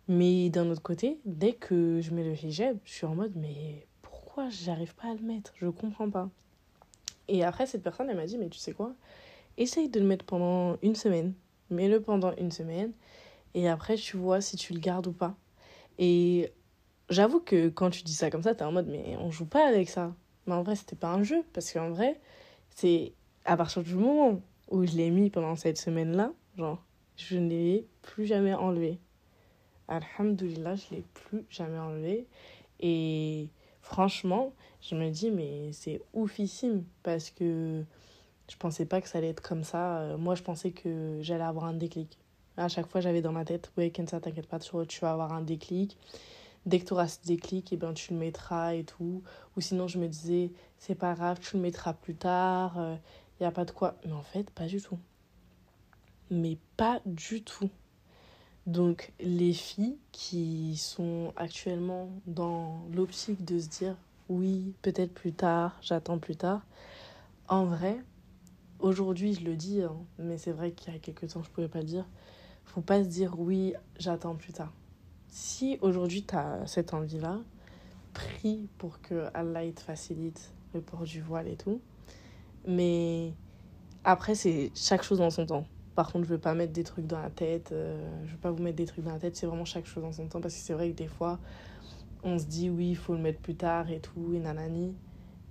Mais 0.08 0.50
d'un 0.50 0.70
autre 0.70 0.82
côté, 0.82 1.20
dès 1.26 1.54
que 1.54 2.00
je 2.02 2.12
mets 2.12 2.24
le 2.24 2.34
hijab, 2.34 2.78
je 2.84 2.94
suis 2.94 3.06
en 3.06 3.16
mode, 3.16 3.34
mais 3.36 3.88
pourquoi 4.02 4.50
j'arrive 4.50 4.96
pas 4.96 5.10
à 5.10 5.14
le 5.14 5.22
mettre? 5.22 5.52
Je 5.56 5.68
comprends 5.68 6.10
pas. 6.10 6.30
Et 7.28 7.44
après, 7.44 7.66
cette 7.66 7.82
personne, 7.84 8.10
elle 8.10 8.18
m'a 8.18 8.28
dit, 8.28 8.38
mais 8.38 8.50
tu 8.50 8.60
sais 8.60 8.74
quoi? 8.74 8.94
Essaye 9.58 9.90
de 9.90 10.00
le 10.00 10.06
mettre 10.06 10.26
pendant 10.26 10.78
une 10.84 10.96
semaine. 10.96 11.34
Mets-le 11.72 12.02
pendant 12.02 12.36
une 12.36 12.52
semaine. 12.52 12.92
Et 13.56 13.68
après, 13.68 13.96
tu 13.96 14.18
vois 14.18 14.42
si 14.42 14.58
tu 14.58 14.74
le 14.74 14.80
gardes 14.80 15.08
ou 15.08 15.14
pas. 15.14 15.36
Et 15.98 16.52
j'avoue 17.10 17.40
que 17.40 17.70
quand 17.70 17.90
tu 17.90 18.04
dis 18.04 18.14
ça 18.14 18.30
comme 18.30 18.44
ça, 18.44 18.54
t'es 18.54 18.64
en 18.64 18.72
mode, 18.72 18.88
mais 18.88 19.16
on 19.20 19.32
joue 19.32 19.46
pas 19.46 19.68
avec 19.68 19.90
ça. 19.90 20.14
Mais 20.46 20.54
en 20.54 20.62
vrai, 20.62 20.76
c'était 20.76 20.96
pas 20.96 21.12
un 21.12 21.24
jeu. 21.24 21.44
Parce 21.54 21.72
qu'en 21.72 21.90
vrai, 21.90 22.20
c'est 22.70 23.14
à 23.46 23.58
partir 23.58 23.82
du 23.82 23.96
moment 23.96 24.42
où 24.70 24.86
je 24.86 24.94
l'ai 24.94 25.12
mis 25.12 25.30
pendant 25.30 25.56
cette 25.56 25.78
semaine-là, 25.78 26.32
genre, 26.58 26.84
je 27.18 27.38
ne 27.38 27.50
l'ai 27.50 27.88
plus 28.02 28.26
jamais 28.26 28.54
enlevé. 28.54 29.00
Alhamdulillah, 29.88 30.76
je 30.76 30.86
ne 30.92 30.96
l'ai 30.98 31.06
plus 31.14 31.46
jamais 31.50 31.78
enlevé. 31.78 32.28
Et 32.80 33.50
franchement, 33.82 34.54
je 34.82 34.96
me 34.96 35.10
dis, 35.10 35.32
mais 35.32 35.72
c'est 35.72 36.02
oufissime 36.14 36.84
parce 37.04 37.30
que 37.30 37.84
je 38.50 38.58
pensais 38.58 38.86
pas 38.86 39.02
que 39.02 39.08
ça 39.08 39.20
allait 39.20 39.30
être 39.30 39.42
comme 39.42 39.64
ça. 39.64 40.00
Euh, 40.00 40.18
moi, 40.18 40.36
je 40.36 40.44
pensais 40.44 40.72
que 40.72 41.20
j'allais 41.22 41.44
avoir 41.44 41.66
un 41.66 41.74
déclic. 41.74 42.18
À 42.58 42.68
chaque 42.68 42.88
fois, 42.88 43.02
j'avais 43.02 43.22
dans 43.22 43.32
ma 43.32 43.46
tête, 43.46 43.72
ouais, 43.78 43.92
ça 44.08 44.20
t'inquiète 44.20 44.48
pas, 44.48 44.60
tu 44.60 45.00
vas 45.02 45.12
avoir 45.12 45.34
un 45.34 45.42
déclic. 45.42 45.98
Dès 46.66 46.80
que 46.80 46.86
tu 46.86 46.94
auras 46.94 47.08
ce 47.08 47.20
déclic, 47.26 47.72
eh 47.74 47.78
ben, 47.78 47.94
tu 47.94 48.14
le 48.14 48.20
mettras 48.20 48.74
et 48.74 48.84
tout. 48.84 49.22
Ou 49.56 49.62
sinon, 49.62 49.88
je 49.88 50.00
me 50.00 50.08
disais, 50.08 50.52
c'est 50.78 50.96
pas 50.96 51.14
grave, 51.14 51.40
tu 51.40 51.58
le 51.58 51.62
mettras 51.62 51.94
plus 51.94 52.16
tard, 52.16 52.80
il 53.40 53.44
n'y 53.44 53.48
a 53.48 53.52
pas 53.52 53.66
de 53.66 53.72
quoi. 53.72 53.96
Mais 54.06 54.14
en 54.14 54.22
fait, 54.22 54.50
pas 54.52 54.68
du 54.68 54.82
tout. 54.82 55.00
Mais 56.32 56.58
pas 56.78 57.02
du 57.06 57.44
tout. 57.44 57.70
Donc 58.66 59.12
les 59.20 59.54
filles 59.54 59.98
qui 60.12 60.76
sont 60.78 61.34
actuellement 61.36 62.10
dans 62.26 62.82
l'optique 62.94 63.46
de 63.46 63.60
se 63.60 63.68
dire 63.68 63.96
oui, 64.28 64.74
peut-être 64.82 65.14
plus 65.14 65.34
tard, 65.34 65.78
j'attends 65.82 66.18
plus 66.18 66.36
tard, 66.36 66.66
en 67.48 67.66
vrai, 67.66 68.00
aujourd'hui 68.80 69.36
je 69.36 69.42
le 69.42 69.56
dis, 69.56 69.84
hein, 69.84 69.96
mais 70.18 70.40
c'est 70.40 70.52
vrai 70.52 70.72
qu'il 70.72 70.92
y 70.92 70.96
a 70.96 71.00
quelques 71.00 71.32
temps 71.32 71.44
je 71.44 71.50
pouvais 71.52 71.68
pas 71.68 71.78
le 71.80 71.86
dire, 71.86 72.08
faut 72.64 72.82
pas 72.82 73.04
se 73.04 73.08
dire 73.08 73.40
oui, 73.40 73.76
j'attends 74.00 74.34
plus 74.34 74.52
tard. 74.52 74.74
Si 75.30 75.78
aujourd'hui 75.82 76.24
tu 76.24 76.36
as 76.36 76.66
cette 76.66 76.96
envie-là, 76.96 77.40
prie 78.14 78.68
pour 78.80 79.00
que 79.02 79.28
Allah 79.36 79.70
te 79.72 79.82
facilite 79.82 80.52
le 80.74 80.82
port 80.82 81.04
du 81.04 81.22
voile 81.22 81.48
et 81.48 81.56
tout. 81.56 81.82
Mais 82.68 83.34
après, 84.04 84.36
c'est 84.36 84.72
chaque 84.76 85.04
chose 85.04 85.20
dans 85.20 85.30
son 85.30 85.46
temps. 85.46 85.66
Par 85.96 86.12
contre, 86.12 86.26
je 86.26 86.30
veux 86.32 86.40
pas 86.40 86.54
mettre 86.54 86.74
des 86.74 86.84
trucs 86.84 87.08
dans 87.08 87.22
la 87.22 87.30
tête. 87.30 87.72
Euh, 87.72 88.26
je 88.26 88.32
veux 88.32 88.38
pas 88.38 88.52
vous 88.52 88.62
mettre 88.62 88.78
des 88.78 88.86
trucs 88.86 89.06
dans 89.06 89.14
la 89.14 89.20
tête. 89.20 89.36
C'est 89.36 89.46
vraiment 89.46 89.66
chaque 89.66 89.86
chose 89.86 90.04
en 90.04 90.12
son 90.12 90.28
temps. 90.28 90.42
Parce 90.42 90.54
que 90.54 90.60
c'est 90.60 90.74
vrai 90.74 90.92
que 90.92 90.98
des 90.98 91.08
fois, 91.08 91.40
on 92.24 92.38
se 92.38 92.46
dit 92.46 92.70
oui, 92.70 92.90
il 92.90 92.98
faut 92.98 93.14
le 93.14 93.22
mettre 93.22 93.40
plus 93.40 93.56
tard 93.56 93.90
et 93.90 94.00
tout, 94.00 94.34
et 94.34 94.40
nanani. 94.40 94.94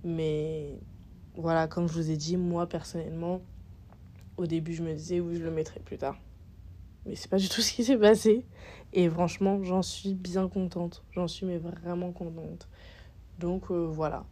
Mais 0.03 0.77
voilà, 1.35 1.67
comme 1.67 1.87
je 1.87 1.93
vous 1.93 2.11
ai 2.11 2.17
dit, 2.17 2.37
moi 2.37 2.67
personnellement, 2.67 3.41
au 4.37 4.45
début, 4.45 4.73
je 4.73 4.83
me 4.83 4.93
disais 4.93 5.19
oui, 5.19 5.37
je 5.37 5.43
le 5.43 5.51
mettrai 5.51 5.79
plus 5.79 5.97
tard. 5.97 6.17
Mais 7.05 7.15
c'est 7.15 7.29
pas 7.29 7.37
du 7.37 7.49
tout 7.49 7.61
ce 7.61 7.71
qui 7.71 7.83
s'est 7.83 7.97
passé. 7.97 8.45
Et 8.93 9.09
franchement, 9.09 9.63
j'en 9.63 9.81
suis 9.81 10.13
bien 10.13 10.47
contente. 10.47 11.03
J'en 11.11 11.27
suis 11.27 11.45
mais 11.45 11.57
vraiment 11.57 12.11
contente. 12.11 12.67
Donc 13.39 13.71
euh, 13.71 13.87
voilà. 13.87 14.25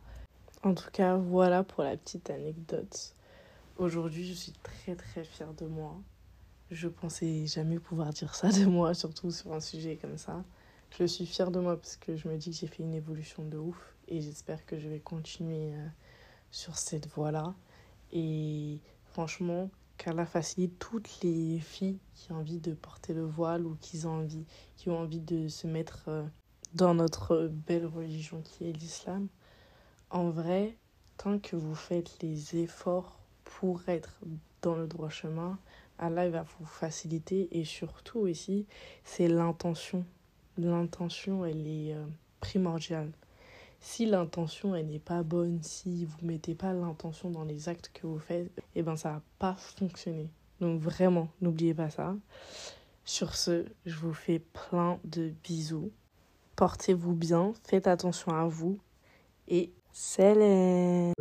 En 0.64 0.74
tout 0.74 0.90
cas, 0.94 1.18
voilà 1.18 1.66
pour 1.66 1.84
la 1.84 1.98
petite 1.98 2.30
anecdote. 2.30 3.16
Aujourd'hui, 3.78 4.26
je 4.26 4.34
suis 4.34 4.54
très 4.64 4.96
très 4.96 5.26
fière 5.26 5.54
de 5.54 5.66
moi. 5.66 6.00
Je 6.72 6.88
pensais 6.88 7.46
jamais 7.48 7.80
pouvoir 7.80 8.12
dire 8.14 8.34
ça 8.34 8.50
de 8.50 8.64
moi, 8.64 8.94
surtout 8.94 9.30
sur 9.30 9.52
un 9.52 9.60
sujet 9.60 9.98
comme 9.98 10.18
ça. 10.18 10.46
Je 10.98 11.04
suis 11.04 11.26
fière 11.26 11.52
de 11.52 11.60
moi 11.60 11.76
parce 11.76 11.98
que 11.98 12.16
je 12.16 12.30
me 12.30 12.38
dis 12.38 12.52
que 12.52 12.56
j'ai 12.56 12.68
fait 12.68 12.82
une 12.82 12.94
évolution 12.94 13.44
de 13.44 13.58
ouf 13.58 13.94
et 14.08 14.22
j'espère 14.22 14.66
que 14.66 14.80
je 14.80 14.88
vais 14.88 15.02
continuer 15.02 15.74
euh, 15.74 15.88
sur 16.50 16.78
cette 16.78 17.10
voie-là. 17.10 17.54
Et 18.14 18.80
franchement, 19.04 19.70
qu'Allah 19.98 20.26
facilite 20.26 20.80
toutes 20.80 21.20
les 21.24 21.60
filles 21.60 22.00
qui 22.16 22.32
ont 22.32 22.38
envie 22.38 22.60
de 22.60 22.74
porter 22.74 23.14
le 23.14 23.26
voile 23.26 23.66
ou 23.66 23.76
qui 23.82 24.06
ont 24.06 24.20
envie, 24.20 24.46
qui 24.78 24.90
ont 24.90 25.00
envie 25.00 25.20
de 25.20 25.50
se 25.50 25.68
mettre 25.68 26.06
euh, 26.08 26.24
dans 26.74 26.94
notre 26.94 27.50
belle 27.52 27.86
religion 27.86 28.42
qui 28.42 28.70
est 28.70 28.72
l'islam. 28.72 29.28
En 30.14 30.30
vrai, 30.30 30.78
tant 31.18 31.40
que 31.40 31.56
vous 31.56 31.74
faites 31.74 32.22
les 32.22 32.58
efforts 32.58 33.18
pour 33.44 33.82
être 33.90 34.20
dans 34.62 34.76
le 34.76 34.86
droit 34.86 35.10
chemin, 35.10 35.58
Allah 35.98 36.30
va 36.30 36.44
vous 36.44 36.68
faciliter 36.68 37.48
et 37.52 37.66
surtout 37.66 38.20
aussi, 38.20 38.68
c'est 39.04 39.28
l'intention. 39.28 40.06
L'intention, 40.60 41.44
elle 41.46 41.66
est 41.66 41.96
euh, 41.96 42.06
primordiale. 42.42 43.12
Si 43.80 44.06
l'intention, 44.06 44.76
elle 44.76 44.86
n'est 44.86 45.00
pas 45.00 45.24
bonne, 45.24 45.64
si 45.64 46.06
vous 46.06 46.20
mettez 46.22 46.54
pas 46.54 46.74
l'intention 46.74 47.32
dans 47.32 47.44
les 47.44 47.68
actes 47.68 47.90
que 47.92 48.06
vous 48.06 48.20
faites, 48.20 48.52
eh 48.76 48.84
ben 48.84 48.96
ça 48.96 49.14
va 49.14 49.22
pas 49.40 49.56
fonctionner. 49.56 50.30
Donc 50.62 50.80
vraiment, 50.80 51.28
n'oubliez 51.42 51.74
pas 51.74 51.90
ça. 51.90 52.16
Sur 53.04 53.36
ce, 53.36 53.66
je 53.88 53.96
vous 53.96 54.14
fais 54.14 54.38
plein 54.38 55.00
de 55.06 55.34
bisous. 55.44 55.92
Portez-vous 56.56 57.16
bien, 57.16 57.54
faites 57.64 57.88
attention 57.88 58.32
à 58.32 58.46
vous 58.46 58.78
et 59.48 59.74
Sale. 59.94 61.13